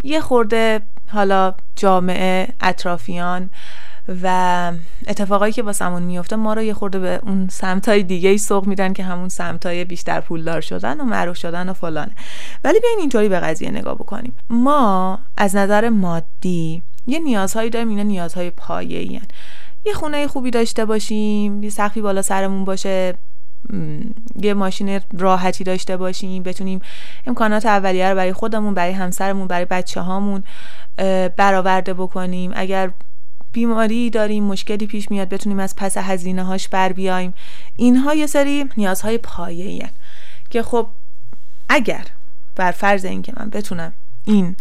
یه 0.04 0.22
خورده 0.22 0.82
حالا 1.08 1.54
جامعه 1.76 2.48
اطرافیان 2.62 3.50
و 4.24 4.72
اتفاقایی 5.08 5.54
که 5.54 5.64
واسمون 5.64 6.04
میفته 6.04 6.36
ما 6.36 6.54
رو 6.54 6.62
یه 6.62 6.74
خورده 6.74 7.00
به 7.00 7.20
اون 7.24 7.48
سمتای 7.52 8.04
دیگه 8.04 8.30
ای 8.30 8.38
سوق 8.38 8.68
میدن 8.68 8.94
که 8.94 9.04
همون 9.04 9.30
سمتای 9.30 9.86
بیشتر 9.86 10.20
پولدار 10.20 10.62
شدن 10.62 11.02
و 11.02 11.04
معروف 11.04 11.38
شدن 11.38 11.70
و 11.70 11.74
فلانه. 11.74 12.12
ولی 12.64 12.80
بیاین 12.80 13.00
اینطوری 13.00 13.30
به 13.30 13.40
قضیه 13.40 13.72
نگاه 13.72 13.96
بکنیم. 13.96 14.34
ما 14.50 15.20
از 15.38 15.56
نظر 15.56 15.90
مادی 15.90 16.82
یه 17.08 17.20
نیازهایی 17.20 17.70
داریم 17.70 17.90
اینا 17.90 18.04
نیازهای 18.04 18.50
پایه‌ای 18.50 19.22
یه 19.86 19.94
خونه 19.94 20.28
خوبی 20.28 20.52
داشته 20.52 20.86
باشیم 20.86 21.64
یه 21.64 21.70
سقفی 21.70 22.02
بالا 22.02 22.22
سرمون 22.22 22.66
باشه 22.66 23.16
یه 24.42 24.54
ماشین 24.54 25.00
راحتی 25.18 25.64
داشته 25.64 25.98
باشیم 25.98 26.44
بتونیم 26.44 26.82
امکانات 27.28 27.66
اولیه 27.66 28.10
رو 28.10 28.16
برای 28.16 28.34
خودمون 28.34 28.74
برای 28.74 28.92
همسرمون 28.92 29.48
برای 29.48 29.66
بچه 29.66 30.02
هامون 30.02 30.44
برآورده 31.38 31.94
بکنیم. 31.94 32.52
اگر 32.56 32.92
بیماری 33.52 34.10
داریم 34.10 34.44
مشکلی 34.44 34.88
پیش 34.88 35.12
میاد 35.12 35.30
بتونیم 35.30 35.60
از 35.60 35.76
پس 35.76 35.98
هزینه 35.98 36.44
هاش 36.44 36.68
بر 36.68 36.94
بیایم. 36.94 37.34
اینها 37.76 38.14
یه 38.14 38.28
سری 38.28 38.70
نیازهای 38.78 39.18
پایه‌ای 39.18 39.84
که 40.50 40.64
خب 40.64 40.88
اگر 41.70 42.06
بر 42.56 42.72
فرض 42.72 43.06
اینکه 43.06 43.34
من 43.38 43.50
بتونم 43.50 43.94
این 44.26 44.56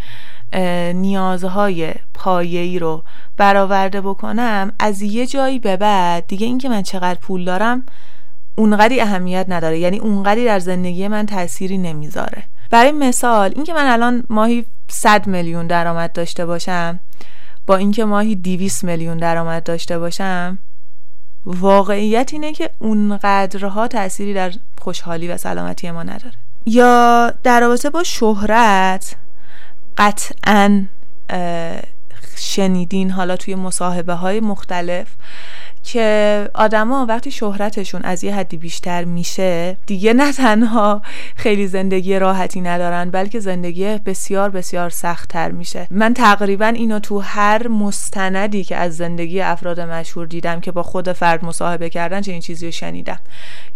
نیازهای 0.95 1.95
پایه‌ای 2.15 2.79
رو 2.79 3.03
برآورده 3.37 4.01
بکنم 4.01 4.73
از 4.79 5.03
یه 5.03 5.27
جایی 5.27 5.59
به 5.59 5.77
بعد 5.77 6.27
دیگه 6.27 6.47
اینکه 6.47 6.69
من 6.69 6.83
چقدر 6.83 7.19
پول 7.21 7.45
دارم 7.45 7.83
اونقدی 8.55 9.01
اهمیت 9.01 9.47
نداره. 9.49 9.79
یعنی 9.79 9.99
اونقدی 9.99 10.45
در 10.45 10.59
زندگی 10.59 11.09
من 11.09 11.27
تأثیری 11.27 11.79
نمی‌ذاره. 11.79 12.43
برای 12.71 12.93
مثال 12.93 13.53
اینکه 13.55 13.75
من 13.75 13.87
الان 13.87 14.25
ماهی 14.31 14.67
100 14.89 15.27
میلیون 15.27 15.67
درآمد 15.67 16.13
داشته 16.13 16.47
باشم 16.47 17.01
با 17.67 17.77
اینکه 17.77 18.05
ماهی 18.05 18.35
200 18.35 18.85
میلیون 18.85 19.19
درآمد 19.19 19.63
داشته 19.63 19.99
باشم 19.99 20.59
واقعیت 21.47 22.31
اینه 22.33 22.53
که 22.53 22.71
اونقدرها 22.79 23.89
تأثیری 23.89 24.35
در 24.35 24.53
خوشحالی 24.81 25.29
و 25.29 25.37
سلامتی 25.37 25.91
ما 25.91 26.03
نداره. 26.03 26.35
یا 26.67 27.33
در 27.43 27.61
رابطه 27.61 27.91
با 27.91 28.03
شهرت 28.03 29.17
قطعا 29.99 30.87
شنیدین 32.37 33.11
حالا 33.11 33.37
توی 33.37 33.55
مصاحبه 33.55 34.15
های 34.15 34.41
مختلف. 34.41 35.09
که 35.85 36.49
آدما 36.55 37.07
وقتی 37.09 37.31
شهرتشون 37.31 38.03
از 38.03 38.25
یه 38.25 38.35
حدی 38.35 38.57
بیشتر 38.57 39.05
میشه 39.05 39.77
دیگه 39.87 40.13
نه 40.13 40.33
تنها 40.33 41.03
خیلی 41.37 41.67
زندگی 41.67 42.19
راحتی 42.19 42.61
ندارن 42.61 43.11
بلکه 43.11 43.41
زندگی 43.41 43.99
بسیار 43.99 44.51
بسیار 44.51 44.91
سختتر 44.91 45.51
میشه. 45.51 45.87
من 45.91 46.15
تقریبا 46.15 46.67
اینو 46.67 46.99
تو 46.99 47.19
هر 47.19 47.69
مستندی 47.69 48.65
که 48.65 48.77
از 48.77 48.97
زندگی 48.97 49.41
افراد 49.41 49.81
مشهور 49.81 50.27
دیدم 50.27 50.61
که 50.61 50.73
با 50.73 50.83
خود 50.83 51.13
فرد 51.13 51.45
مصاحبه 51.45 51.91
کردن 51.91 52.21
چه 52.21 52.33
این 52.33 52.41
چیزی 52.41 52.67
رو 52.67 52.73
شنیدم. 52.73 53.19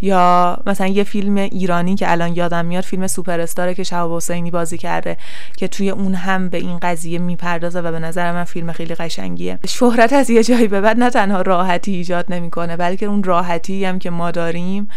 یا 0.01 0.57
مثلا 0.65 0.87
یه 0.87 1.03
فیلم 1.03 1.37
ایرانی 1.37 1.95
که 1.95 2.11
الان 2.11 2.35
یادم 2.35 2.65
میاد 2.65 2.83
فیلم 2.83 3.07
سوپر 3.07 3.39
استاره 3.39 3.73
که 3.73 3.83
شهاب 3.83 4.15
حسینی 4.15 4.51
بازی 4.51 4.77
کرده 4.77 5.17
که 5.57 5.67
توی 5.67 5.89
اون 5.89 6.13
هم 6.13 6.49
به 6.49 6.57
این 6.57 6.77
قضیه 6.77 7.19
می‌پردازه 7.19 7.81
و 7.81 7.91
به 7.91 7.99
نظر 7.99 8.31
من 8.31 8.43
فیلم 8.43 8.71
خیلی 8.71 8.95
قشنگیه. 8.95 9.59
شهرت 9.67 10.13
از 10.13 10.29
یه 10.29 10.43
جایی 10.43 10.67
به 10.67 10.81
بعد 10.81 10.99
نه 10.99 11.09
تنها 11.09 11.41
راحتی 11.41 11.98
ایجاد 11.99 12.25
نمی‌کنه 12.29 12.77
بلکه 12.77 13.05
اون 13.05 13.23
راحتی 13.23 13.85
هم 13.85 13.99
که 13.99 14.09
ما 14.09 14.31
داریم 14.31 14.89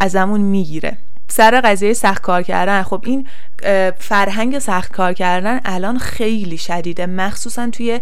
ازمون 0.00 0.40
می‌گیره. 0.40 0.96
سر 1.28 1.60
قضیه 1.60 1.92
سخت 1.92 2.22
کار 2.22 2.42
کردن. 2.42 2.82
خب 2.82 3.02
این 3.06 3.26
فرهنگ 3.98 4.58
سخت 4.58 4.92
کار 4.92 5.12
کردن 5.12 5.60
الان 5.64 5.98
خیلی 5.98 6.58
شدیده. 6.58 7.06
مخصوصا 7.06 7.70
توی 7.70 8.00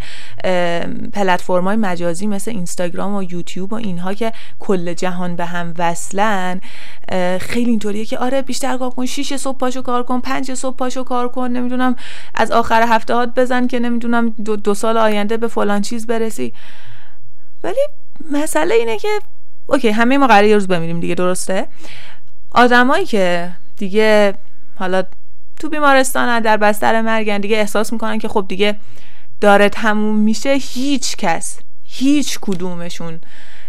پلتفرم‌های 1.13 1.77
مجازی 1.77 2.27
مثل 2.27 2.51
اینستاگرام 2.51 3.15
و 3.15 3.23
یوتیوب 3.23 3.73
و 3.73 3.77
اینها 3.77 4.15
که 4.15 4.33
کل 4.59 4.95
جهان 4.95 5.37
به 5.37 5.45
هم 5.45 5.75
وصلن 5.79 6.61
خیلی 7.41 7.71
اینطوریه 7.71 8.05
که 8.05 8.19
آره 8.19 8.43
بیشتر 8.43 8.77
کار 8.77 8.91
کن 8.91 9.07
شیش 9.07 9.35
صبح 9.35 9.59
پاشو 9.59 9.83
کار 9.83 10.03
کن 10.03 10.21
پنج 10.21 10.55
صبح 10.55 10.77
پاشو 10.77 11.05
کار 11.05 11.29
کن 11.29 11.49
نمی‌دونم 11.51 11.97
از 12.35 12.51
آخر 12.51 12.83
هفته 12.89 13.15
هات 13.15 13.35
بزن 13.35 13.67
که 13.67 13.79
نمی‌دونم 13.79 14.29
دو, 14.29 14.57
دو 14.57 14.75
سال 14.75 14.97
آینده 14.97 15.37
به 15.37 15.49
فلان 15.49 15.81
چیز 15.81 16.07
برسی. 16.07 16.53
ولی 17.65 17.81
مسئله 18.31 18.75
اینه 18.75 18.99
که 18.99 19.09
اوکی 19.67 19.91
همه 19.91 20.19
ما 20.19 20.27
قراره 20.27 20.49
یه 20.49 20.55
روز 20.55 20.69
بمیریم 20.69 21.01
دیگه 21.01 21.15
درسته؟ 21.15 21.69
آدمایی 22.51 23.07
که 23.07 23.51
دیگه 23.77 24.35
حالا 24.77 25.03
تو 25.61 25.69
بیمارستان 25.69 26.41
در 26.41 26.57
بستر 26.57 27.01
مرگن 27.01 27.39
دیگه 27.39 27.57
احساس 27.57 27.93
می‌کنن 27.93 28.19
که 28.19 28.29
خب 28.29 28.45
دیگه 28.49 28.77
داره 29.41 29.69
تموم 29.69 30.17
میشه 30.17 30.51
هیچ 30.51 31.17
کس 31.17 31.59
هیچ 31.85 32.39
کدومشون 32.41 33.21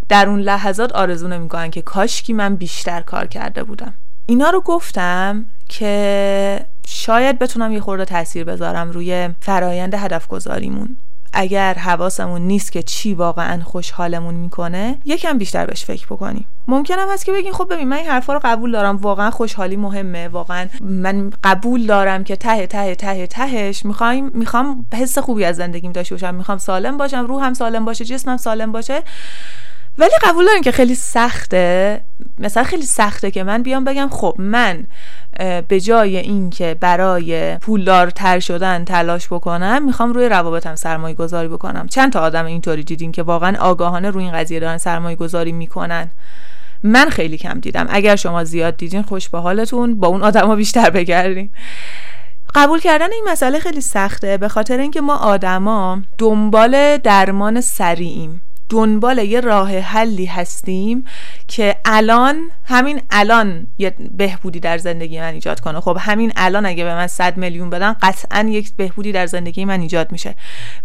در 0.10 0.30
اون 0.30 0.40
لحظات 0.40 0.92
آرزو 0.92 1.28
نمی‌کنن 1.28 1.72
که 1.72 1.82
کاشکی 1.82 2.34
من 2.34 2.56
بیشتر 2.56 3.02
کار 3.02 3.28
کرده 3.28 3.64
بودم. 3.64 3.94
اینا 4.26 4.50
رو 4.50 4.62
گفتم 4.62 5.46
که 5.70 6.66
شاید 6.88 7.40
بتونم 7.40 7.72
یه 7.72 7.80
خورده 7.80 8.06
تاثیر 8.06 8.44
بذارم 8.44 8.92
روی 8.92 9.30
فرایند 9.42 9.94
هدف 9.94 10.28
گذاریمون 10.28 10.98
اگر 11.34 11.74
حواسمون 11.74 12.42
نیست 12.42 12.72
که 12.72 12.84
چی 12.84 13.14
واقعا 13.14 13.64
خوشحالمون 13.64 14.34
می‌کنه 14.34 14.98
یکم 15.06 15.38
بیشتر 15.38 15.66
بهش 15.66 15.86
فکر 15.86 16.06
بکنیم. 16.06 16.46
ممکنم 16.68 17.08
هست 17.12 17.26
که 17.26 17.32
بگین 17.32 17.54
خب 17.54 17.68
ببین 17.74 17.88
من 17.88 17.98
این 17.98 18.08
حرفا 18.08 18.34
رو 18.34 18.40
قبول 18.44 18.72
دارم. 18.72 18.98
واقعا 18.98 19.32
خوشحالی 19.32 19.76
مهمه. 19.76 20.28
واقعا 20.28 20.68
من 20.82 21.32
قبول 21.44 21.86
دارم 21.86 22.24
که 22.24 22.36
ته 22.36 22.68
ته 22.68 22.96
ته 22.96 23.28
تهش. 23.28 23.86
می‌خوایم 23.86 24.32
می‌خوام 24.34 24.86
حس 24.94 25.18
خوبی 25.18 25.46
از 25.46 25.56
زندگیم 25.56 25.92
داشته 25.92 26.16
باشم. 26.16 26.36
می‌خوام 26.36 26.58
سالم 26.58 26.98
باشم. 26.98 27.26
روحم 27.26 27.54
سالم 27.54 27.86
باشه. 27.86 28.06
جسمم 28.06 28.38
سالم 28.38 28.72
باشه. 28.72 29.02
ولی 29.98 30.12
قبول 30.24 30.46
داریم 30.46 30.62
که 30.62 30.72
خیلی 30.72 30.96
سخته. 30.96 32.02
مثلا 32.40 32.64
خیلی 32.64 32.86
سخته 32.86 33.32
که 33.32 33.44
من 33.44 33.64
بیام 33.64 33.84
بگم 33.84 34.10
خب 34.12 34.36
من 34.38 34.84
به 35.68 35.80
جای 35.80 36.18
اینکه 36.18 36.78
برای 36.80 37.58
پولدارتر 37.58 38.40
شدن 38.40 38.86
تلاش 38.86 39.28
بکنم 39.28 39.86
می‌خوام 39.86 40.14
روی 40.14 40.30
روابطم 40.30 40.76
سرمایه 40.76 41.16
گذاری 41.16 41.48
بکنم. 41.48 41.88
چند 41.88 42.14
تا 42.14 42.20
آدم 42.20 42.46
اینطوری 42.46 42.84
دیدین 42.84 43.12
که 43.12 43.24
واقعا 43.24 43.58
آگاهانه 43.60 44.10
روی 44.10 44.24
این 44.24 44.34
قضیه 44.34 44.60
دارن 44.60 44.78
سرمایه 44.78 45.16
گذاری 45.16 45.52
می‌کنن. 45.52 46.10
من 46.84 47.10
خیلی 47.10 47.38
کم 47.38 47.60
دیدم. 47.60 47.86
اگر 47.90 48.16
شما 48.16 48.44
زیاد 48.44 48.78
دیدین 48.78 49.02
خوش 49.02 49.30
به 49.30 49.40
حالتون. 49.40 50.00
با 50.00 50.08
اون 50.08 50.24
آدما 50.24 50.56
بیشتر 50.56 50.90
بگردین. 50.90 51.50
قبول 52.56 52.80
کردن 52.80 53.12
این 53.12 53.26
مسئله 53.28 53.60
خیلی 53.60 53.82
سخته 53.82 54.38
به 54.38 54.48
خاطر 54.48 54.78
اینکه 54.78 55.02
ما 55.02 55.16
آدما 55.16 56.02
دنبال 56.18 56.98
درمان 56.98 57.62
سریعیم. 57.62 58.42
دنبال 58.70 59.18
یه 59.18 59.40
راه 59.40 59.80
حلی 59.80 60.26
هستیم 60.26 61.06
که 61.48 61.76
الان 61.86 62.36
همین 62.66 63.02
الان 63.12 63.68
یه 63.78 63.96
بهبودی 64.18 64.60
در 64.60 64.78
زندگی 64.78 65.20
من 65.20 65.34
ایجاد 65.34 65.60
کنه. 65.60 65.80
خب 65.80 65.98
همین 66.00 66.34
الان 66.36 66.66
اگه 66.66 66.84
به 66.84 66.96
من 66.96 67.08
100 67.08 67.38
میلیون 67.38 67.70
بدن 67.70 67.94
قطعا 67.94 68.46
یک 68.50 68.74
بهبودی 68.78 69.12
در 69.12 69.26
زندگی 69.26 69.66
من 69.66 69.82
ایجاد 69.82 70.12
میشه. 70.12 70.36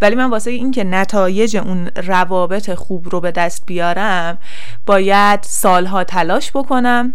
ولی 0.02 0.14
من 0.14 0.30
واسه 0.30 0.50
اینکه 0.50 0.84
نتایج 0.84 1.56
اون 1.56 1.90
روابط 1.96 2.74
خوب 2.74 3.08
رو 3.08 3.20
به 3.20 3.30
دست 3.30 3.62
بیارم 3.66 4.38
باید 4.86 5.42
سالها 5.42 6.04
تلاش 6.04 6.50
بکنم 6.50 7.14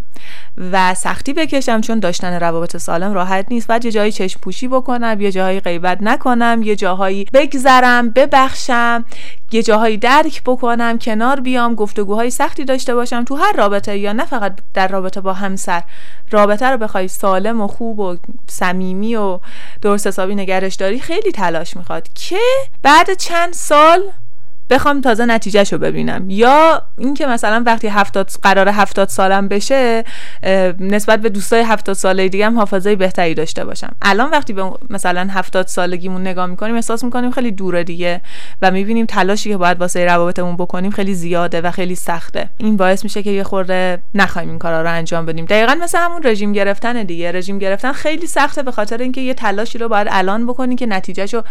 و 0.72 0.94
سختی 0.94 1.34
بکشم 1.34 1.82
چون 1.82 2.00
داشتن 2.00 2.40
روابط 2.40 2.78
سالم 2.78 3.14
راحت 3.14 3.46
نیست. 3.50 3.68
بعد 3.68 3.86
یه 3.86 3.92
جایی 3.92 4.12
چشم 4.12 4.40
پوشی 4.40 4.68
بکنم 4.68 5.22
یه 5.22 5.32
جاهایی 5.32 5.60
غیبت 5.60 5.98
نکنم 6.02 6.62
یه 6.64 6.76
جاهایی 6.76 7.26
بگذرم 7.34 8.10
ببخشم 8.10 9.06
یه 9.54 9.64
جاهایی 9.64 9.98
درک 9.98 10.42
بکنم 10.46 11.00
کنار 11.00 11.40
بیام 11.40 11.76
گفتگوهای 11.76 12.30
سختی 12.30 12.66
داشته 12.66 12.96
باشم 12.96 13.24
تو 13.24 13.36
هر 13.36 13.54
رابطه 13.54 13.98
یا 13.98 14.14
نه 14.14 14.26
فقط 14.26 14.60
در 14.74 14.88
رابطه 14.88 15.22
با 15.22 15.34
همسر. 15.34 15.84
رابطه 16.32 16.66
رو 16.66 16.78
بخوای 16.78 17.08
سالم 17.08 17.62
و 17.62 17.68
خوب 17.68 18.00
و 18.00 18.18
صمیمی 18.48 19.16
و 19.16 19.40
درست 19.82 20.08
حسابی 20.08 20.36
نگرش 20.36 20.76
داری 20.76 21.00
خیلی 21.00 21.32
تلاش 21.32 21.78
می‌خواد. 21.78 22.08
که 22.14 22.40
بعد 22.84 23.14
چند 23.14 23.54
سال 23.54 24.02
بخوام 24.70 25.02
تازه 25.02 25.26
نتیجهش 25.26 25.74
رو 25.74 25.80
ببینم. 25.80 26.26
یا 26.30 26.82
اینکه 26.98 27.26
مثلا 27.26 27.64
وقتی 27.66 27.88
هفتاد 27.88 28.30
قرار 28.42 28.70
هفتاد 28.70 29.10
سالم 29.10 29.48
بشه 29.48 30.04
نسبت 30.80 31.22
به 31.22 31.30
دوستای 31.30 31.62
هفتاد 31.62 31.96
ساله 31.96 32.30
دیگه 32.30 32.46
هم 32.46 32.58
حافظه 32.58 32.96
بهتری 32.96 33.34
داشته 33.34 33.66
باشم. 33.66 33.96
الان 34.02 34.30
وقتی 34.30 34.54
به 34.54 34.72
مثلا 34.90 35.28
هفتاد 35.32 35.68
سالگیمون 35.68 36.22
نگاه 36.22 36.46
می‌کنیم 36.46 36.76
احساس 36.76 37.04
می‌کنیم 37.04 37.32
خیلی 37.32 37.52
دوره 37.52 37.84
دیگه 37.84 38.22
و 38.62 38.72
می‌بینیم 38.72 39.06
تلاشی 39.06 39.50
که 39.50 39.58
باید 39.58 39.80
واسه 39.80 40.06
روابطمون 40.06 40.56
بکنیم 40.56 40.92
خیلی 40.92 41.14
زیاده 41.14 41.62
و 41.62 41.72
خیلی 41.72 41.96
سخته. 41.96 42.50
این 42.58 42.78
باعث 42.78 43.04
میشه 43.04 43.24
که 43.24 43.30
یه 43.30 43.44
خورده 43.44 44.02
نخوایم 44.16 44.50
این 44.50 44.60
کارا 44.60 44.82
رو 44.82 44.92
انجام 44.92 45.26
بدیم. 45.26 45.46
دقیقا 45.46 45.76
مثل 45.82 45.98
همون 45.98 46.22
رژیم 46.24 46.54
گرفتن 46.54 47.04
دیگه. 47.04 47.32
رژیم 47.32 47.60
گرفتن 47.60 47.92
خیلی 47.92 48.28
سخته 48.28 48.64
به 48.64 48.72
خاطر 48.72 48.98
اینکه 48.98 49.22
یه 49.22 49.34
تلاشی 49.34 49.78
رو 49.78 49.90
باید 49.90 50.08
الان 50.12 50.46
بکنی 50.48 50.76
که 50.76 50.86
نتیجهشو 50.86 51.42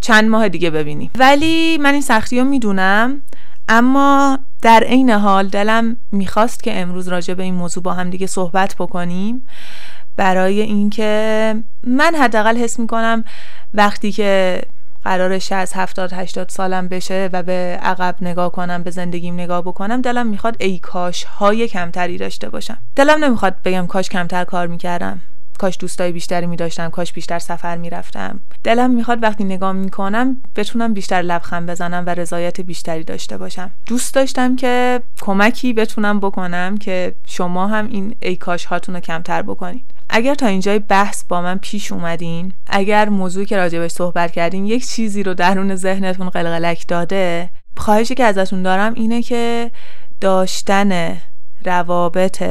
چند 0.00 0.28
ماه 0.28 0.48
دیگه 0.48 0.70
ببینی. 0.70 1.10
ولی 1.18 1.78
من 1.78 1.92
این 1.92 2.02
سختی 2.02 2.40
می‌دونم 2.58 3.22
اما 3.68 4.38
در 4.62 4.84
عین 4.86 5.10
حال 5.10 5.48
دلم 5.48 5.96
می‌خواست 6.12 6.62
که 6.62 6.80
امروز 6.80 7.08
راجع 7.08 7.34
به 7.34 7.42
این 7.42 7.54
موضوع 7.54 7.82
با 7.82 7.92
هم 7.92 8.10
دیگه 8.10 8.26
صحبت 8.26 8.74
بکنیم 8.78 9.46
برای 10.16 10.60
اینکه 10.60 11.54
من 11.86 12.14
حداقل 12.14 12.56
حس 12.56 12.78
می‌کنم 12.78 13.24
وقتی 13.74 14.12
که 14.12 14.62
قرارش 15.04 15.52
از 15.52 15.72
70 15.74 16.12
80 16.12 16.48
سالم 16.48 16.88
بشه 16.88 17.30
و 17.32 17.42
به 17.42 17.78
عقب 17.82 18.16
نگاه 18.20 18.52
کنم 18.52 18.82
به 18.82 18.90
زندگیم 18.90 19.34
نگاه 19.34 19.62
بکنم 19.62 20.00
دلم 20.00 20.26
می‌خواد 20.26 20.56
ای 20.60 20.78
کاش 20.78 21.24
های 21.24 21.68
کمتری 21.68 22.18
داشته 22.18 22.48
باشم. 22.48 22.78
دلم 22.96 23.24
نمی‌خواد 23.24 23.56
بگم 23.64 23.86
کاش 23.86 24.08
کمتر 24.08 24.44
کار 24.44 24.66
می‌کردم. 24.66 25.20
کاش 25.58 25.76
دوستای 25.80 26.12
بیشتری 26.12 26.46
می 26.46 26.56
داشتم 26.56 26.90
کاش 26.90 27.12
بیشتر 27.12 27.38
سفر 27.38 27.76
می 27.76 27.90
رفتم 27.90 28.40
دلم 28.64 28.90
می‌خواد 28.90 29.22
وقتی 29.22 29.44
نگاه 29.44 29.72
می‌کنم 29.72 30.36
بتونم 30.56 30.94
بیشتر 30.94 31.22
لبخند 31.22 31.70
بزنم 31.70 32.06
و 32.06 32.14
رضایت 32.14 32.60
بیشتری 32.60 33.04
داشته 33.04 33.38
باشم. 33.38 33.70
دوست 33.86 34.14
داشتم 34.14 34.56
که 34.56 35.00
کمکی 35.20 35.72
بتونم 35.72 36.20
بکنم 36.20 36.78
که 36.78 37.14
شما 37.26 37.66
هم 37.66 37.88
این 37.88 38.14
ای 38.20 38.36
کاش 38.36 38.64
هاتون 38.64 38.94
رو 38.94 39.00
کمتر 39.00 39.42
بکنید. 39.42 39.84
اگر 40.10 40.34
تا 40.34 40.46
اینجای 40.46 40.78
بحث 40.78 41.24
با 41.28 41.42
من 41.42 41.58
پیش 41.58 41.92
اومدین 41.92 42.52
اگر 42.66 43.08
موضوعی 43.08 43.46
که 43.46 43.56
راجبش 43.56 43.90
صحبت 43.90 44.32
کردین 44.32 44.66
یک 44.66 44.86
چیزی 44.86 45.22
رو 45.22 45.34
درون 45.34 45.74
ذهنتون 45.74 46.28
قلقلک 46.28 46.88
داده 46.88 47.50
خواهشی 47.76 48.14
که 48.14 48.24
ازتون 48.24 48.62
دارم 48.62 48.94
اینه 48.94 49.22
که 49.22 49.70
داشتن 50.20 51.16
روابط 51.64 52.42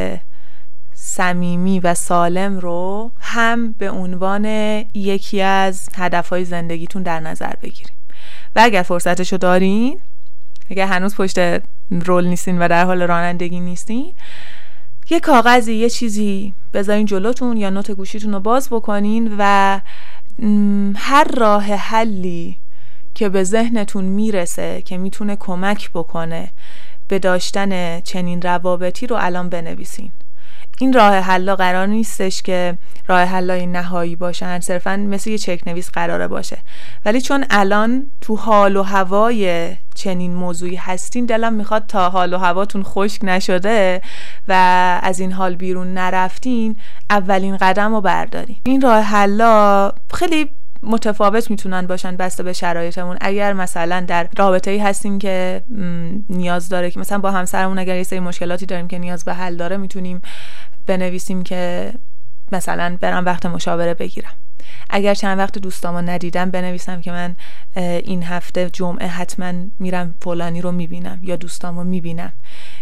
صمیمی 1.17 1.79
و 1.79 1.93
سالم 1.93 2.59
رو 2.59 3.11
هم 3.19 3.71
به 3.71 3.91
عنوان 3.91 4.45
یکی 4.93 5.41
از 5.41 5.89
هدفهای 5.95 6.45
زندگیتون 6.45 7.03
در 7.03 7.19
نظر 7.19 7.53
بگیریم. 7.61 7.95
و 8.55 8.59
اگر 8.63 8.81
فرصتشو 8.81 9.37
دارین 9.37 9.99
اگر 10.69 10.87
هنوز 10.87 11.15
پشت 11.15 11.39
رول 11.91 12.27
نیستین 12.27 12.59
و 12.59 12.67
در 12.67 12.85
حال 12.85 13.01
رانندگی 13.01 13.59
نیستین 13.59 14.13
یه 15.09 15.19
کاغذی 15.19 15.73
یه 15.73 15.89
چیزی 15.89 16.53
بذارین 16.73 17.05
جلوتون 17.05 17.57
یا 17.57 17.69
نوت 17.69 17.91
گوشیتون 17.91 18.33
رو 18.33 18.39
باز 18.39 18.69
بکنین 18.69 19.35
و 19.37 19.79
هر 20.95 21.27
راه 21.37 21.63
حلی 21.63 22.57
که 23.15 23.29
به 23.29 23.43
ذهنتون 23.43 24.05
می‌رسه 24.05 24.81
که 24.81 24.97
می‌تونه 24.97 25.35
کمک 25.35 25.91
بکنه 25.91 26.49
به 27.07 27.19
داشتن 27.19 27.99
چنین 27.99 28.41
روابطی 28.41 29.07
رو 29.07 29.15
الان 29.19 29.49
بنویسین. 29.49 30.11
این 30.79 30.93
راه 30.93 31.15
حلا 31.15 31.55
قرار 31.55 31.87
نیستش 31.87 32.41
که 32.41 32.77
راه 33.07 33.21
حلای 33.23 33.65
نهایی 33.65 34.15
باشن 34.15 34.59
صرفا 34.59 34.97
مثل 34.97 35.29
یه 35.29 35.37
چک 35.37 35.61
نویس 35.67 35.89
قراره 35.89 36.27
باشه. 36.27 36.57
ولی 37.05 37.21
چون 37.21 37.45
الان 37.49 38.11
تو 38.21 38.35
حال 38.35 38.75
و 38.75 38.83
هوای 38.83 39.75
چنین 39.95 40.33
موضوعی 40.33 40.75
هستین 40.75 41.25
دلم 41.25 41.53
می‌خواد 41.53 41.85
تا 41.87 42.09
حال 42.09 42.33
و 42.33 42.37
هواتون 42.37 42.83
خشک 42.83 43.19
نشده 43.23 44.01
و 44.47 44.53
از 45.03 45.19
این 45.19 45.31
حال 45.31 45.55
بیرون 45.55 45.93
نرفتین 45.93 46.75
اولین 47.09 47.57
قدم 47.57 47.95
رو 47.95 48.01
بردارین. 48.01 48.57
این 48.63 48.81
راه 48.81 49.01
حلا 49.01 49.91
خیلی 50.13 50.49
متفاوت 50.83 51.51
می‌تونن 51.51 51.87
باشن 51.87 52.15
بسته 52.15 52.43
به 52.43 52.53
شرایطمون. 52.53 53.17
اگر 53.21 53.53
مثلا 53.53 54.05
در 54.07 54.27
رابطه 54.37 54.71
ای 54.71 54.79
هستیم 54.79 55.19
که 55.19 55.63
نیاز 56.29 56.69
داره 56.69 56.91
که 56.91 56.99
مثلا 56.99 57.19
با 57.19 57.31
همسرمون 57.31 57.79
اگر 57.79 57.95
یه 57.95 58.03
سری 58.03 58.19
مشکلاتی 58.19 58.65
داریم 58.65 58.87
که 58.87 58.99
نیاز 58.99 59.25
به 59.25 59.33
حل 59.33 59.55
داره 59.55 59.77
می‌تونیم 59.77 60.21
بنویسیم 60.85 61.43
که 61.43 61.93
مثلا 62.51 62.97
برم 63.01 63.25
وقت 63.25 63.45
مشاوره 63.45 63.93
بگیرم. 63.93 64.33
اگر 64.89 65.13
چند 65.13 65.37
وقت 65.37 65.57
دوستامو 65.57 66.01
ندیدم 66.01 66.51
بنویسم 66.51 67.01
که 67.01 67.11
من 67.11 67.35
این 67.75 68.23
هفته 68.23 68.69
جمعه 68.69 69.07
حتما 69.07 69.53
میرم 69.79 70.13
فلانی 70.21 70.61
رو 70.61 70.71
می‌بینم 70.71 71.19
یا 71.23 71.35
دوستامو 71.35 71.83
می‌بینم 71.83 72.31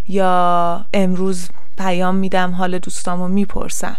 یا 0.08 0.86
امروز 0.94 1.50
پیام 1.78 2.16
میدم 2.16 2.52
حال 2.52 2.80
دوستامو 2.80 3.28
می‌پرسم 3.28 3.98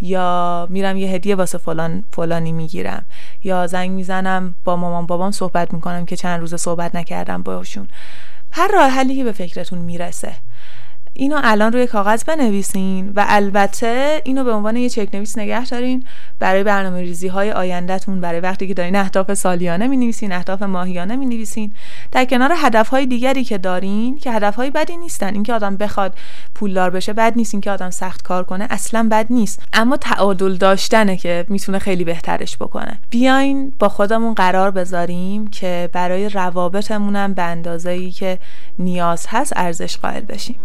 یا 0.00 0.66
میرم 0.70 0.96
یه 0.96 1.08
هدیه 1.08 1.34
واسه 1.34 1.58
فلان 1.58 2.04
فلانی 2.12 2.52
می‌گیرم 2.52 3.04
یا 3.44 3.66
زنگ 3.66 3.90
می‌زنم 3.90 4.54
با 4.64 4.76
مامان 4.76 5.06
بابام 5.06 5.30
صحبت 5.30 5.74
می‌کنم 5.74 6.06
که 6.06 6.16
چند 6.16 6.40
روز 6.40 6.54
صحبت 6.54 6.94
نکردم 6.94 7.42
باشون. 7.42 7.88
هر 8.50 8.70
راه 8.74 8.90
حلی 8.90 9.16
که 9.16 9.24
به 9.24 9.32
فکرتون 9.32 9.78
می‌رسه. 9.78 10.32
اینو 11.20 11.40
الان 11.42 11.72
روی 11.72 11.86
کاغذ 11.86 12.24
بنویسین 12.24 13.12
و 13.16 13.24
البته 13.28 14.22
اینو 14.24 14.44
به 14.44 14.52
عنوان 14.52 14.76
یه 14.76 14.88
چک 14.88 15.08
نویس 15.14 15.38
نگه 15.38 15.64
دارین. 15.64 16.04
برای 16.38 16.62
برنامه 16.62 17.00
ریزی 17.00 17.28
های 17.28 17.52
آیندهتون 17.52 18.20
برای 18.20 18.40
وقتی 18.40 18.68
که 18.68 18.74
دارین 18.74 18.96
اهداف 18.96 19.34
سالیانه 19.34 19.86
می 19.86 19.96
نویسین 19.96 20.32
اهداف 20.32 20.62
ماهیانه 20.62 21.16
می 21.16 21.26
نویسین 21.26 21.72
در 22.12 22.24
کنار 22.24 22.52
هدف 22.56 22.88
های 22.88 23.06
دیگری 23.06 23.44
که 23.44 23.58
دارین 23.58 24.18
که 24.18 24.32
هدف 24.32 24.56
های 24.56 24.70
بدی 24.70 24.96
نیستن. 24.96 25.34
اینکه 25.34 25.54
آدم 25.54 25.76
بخواد 25.76 26.14
پولدار 26.54 26.90
بشه 26.90 27.12
بد 27.12 27.32
نیست. 27.36 27.54
اینکه 27.54 27.70
آدم 27.70 27.90
سخت 27.90 28.22
کار 28.22 28.44
کنه 28.44 28.66
اصلا 28.70 29.08
بد 29.10 29.26
نیست. 29.30 29.62
اما 29.72 29.96
تعادل 29.96 30.56
داشتنه 30.56 31.16
که 31.16 31.46
می‌تونه 31.48 31.78
خیلی 31.78 32.04
بهترش 32.04 32.56
بکنه. 32.56 32.98
بیاین 33.10 33.72
با 33.78 33.88
خودمون 33.88 34.34
قرار 34.34 34.70
بذاریم 34.70 35.46
که 35.46 35.90
برای 35.92 36.28
روابطمونم 36.28 37.34
به 37.34 37.42
اندازه‌ای 37.42 38.10
که 38.10 38.38
نیاز 38.78 39.26
هست 39.28 39.52
ارزش 39.56 39.96
قائل 39.96 40.20
بشیم. 40.20 40.56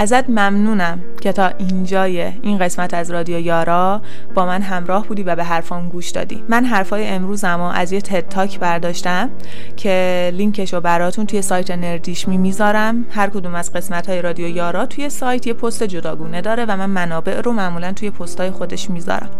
ازت 0.00 0.30
ممنونم 0.30 1.00
که 1.20 1.32
تا 1.32 1.46
اینجای 1.58 2.22
این 2.42 2.58
قسمت 2.58 2.94
از 2.94 3.10
رادیو 3.10 3.38
یارا 3.38 4.02
با 4.34 4.46
من 4.46 4.62
همراه 4.62 5.06
بودی 5.06 5.22
و 5.22 5.36
به 5.36 5.44
حرفام 5.44 5.88
گوش 5.88 6.10
دادی. 6.10 6.44
من 6.48 6.64
حرفای 6.64 7.06
امروزم 7.06 7.60
از 7.60 7.92
یه 7.92 8.00
تد 8.00 8.28
تاک 8.28 8.58
برداشتم 8.58 9.30
که 9.76 10.30
لینکش 10.34 10.74
رو 10.74 10.80
براتون 10.80 11.26
توی 11.26 11.42
سایت 11.42 11.70
نردیشمی 11.70 12.38
می‌ذارم. 12.38 13.06
هر 13.10 13.28
کدوم 13.28 13.54
از 13.54 13.72
قسمت 13.72 14.08
های 14.08 14.22
رادیو 14.22 14.48
یارا 14.48 14.86
توی 14.86 15.08
سایت 15.08 15.46
یه 15.46 15.52
پست 15.52 15.82
جداگونه 15.82 16.40
داره 16.40 16.64
و 16.64 16.76
من 16.76 16.90
منابع 16.90 17.40
رو 17.40 17.52
معمولا 17.52 17.92
توی 17.92 18.10
پست 18.10 18.40
های 18.40 18.50
خودش 18.50 18.90
می‌ذارم. 18.90 19.30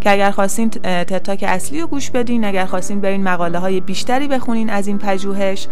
که 0.00 0.10
اگر 0.10 0.30
خواستین 0.30 0.70
تد 0.70 1.18
تاک 1.18 1.44
اصلی 1.48 1.80
رو 1.80 1.86
گوش 1.86 2.10
بدین 2.10 2.44
اگر 2.44 2.66
خواستین 2.66 3.00
برین 3.00 3.22
مقاله 3.22 3.58
های 3.58 3.80
بیشتری 3.80 4.28
بخونین 4.28 4.70
از 4.70 4.86
این 4.86 4.98
پژوهش 4.98 5.68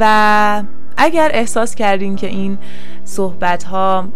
و 0.00 0.62
اگر 0.96 1.30
احساس 1.34 1.74
کردین 1.74 2.16
که 2.16 2.26
این 2.26 2.58
صحبت 3.04 3.64
ها 3.64 4.08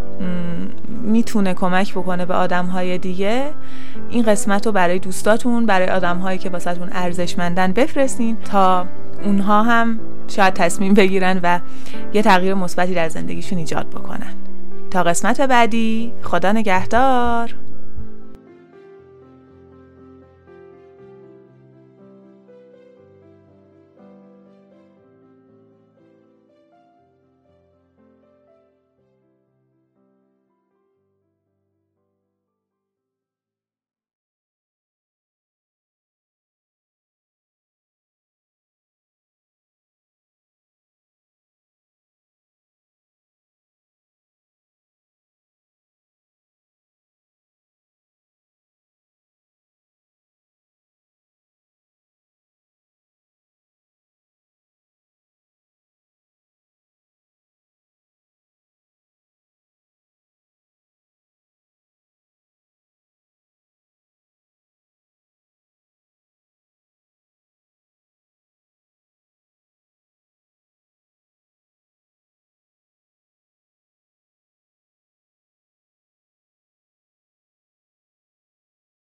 می‌تونه 1.02 1.54
کمک 1.54 1.92
بکنه 1.92 2.26
به 2.26 2.34
آدم 2.34 2.66
های 2.66 2.98
دیگه 2.98 3.46
این 4.10 4.22
قسمت 4.22 4.66
رو 4.66 4.72
برای 4.72 4.98
دوستاتون 4.98 5.66
برای 5.66 5.88
آدم 5.88 6.18
هایی 6.18 6.38
که 6.38 6.50
باستون 6.50 6.88
ارزشمندن 6.92 7.72
بفرستین 7.72 8.36
تا 8.36 8.86
اونها 9.24 9.62
هم 9.62 10.00
شاید 10.28 10.54
تصمیم 10.54 10.94
بگیرن 10.94 11.40
و 11.42 11.60
یه 12.14 12.22
تغییر 12.22 12.54
مثبتی 12.54 12.94
در 12.94 13.08
زندگیشون 13.08 13.58
ایجاد 13.58 13.86
بکنن. 13.86 14.32
تا 14.90 15.02
قسمت 15.02 15.40
بعدی 15.40 16.12
خدا 16.22 16.52
نگهدار. 16.52 17.54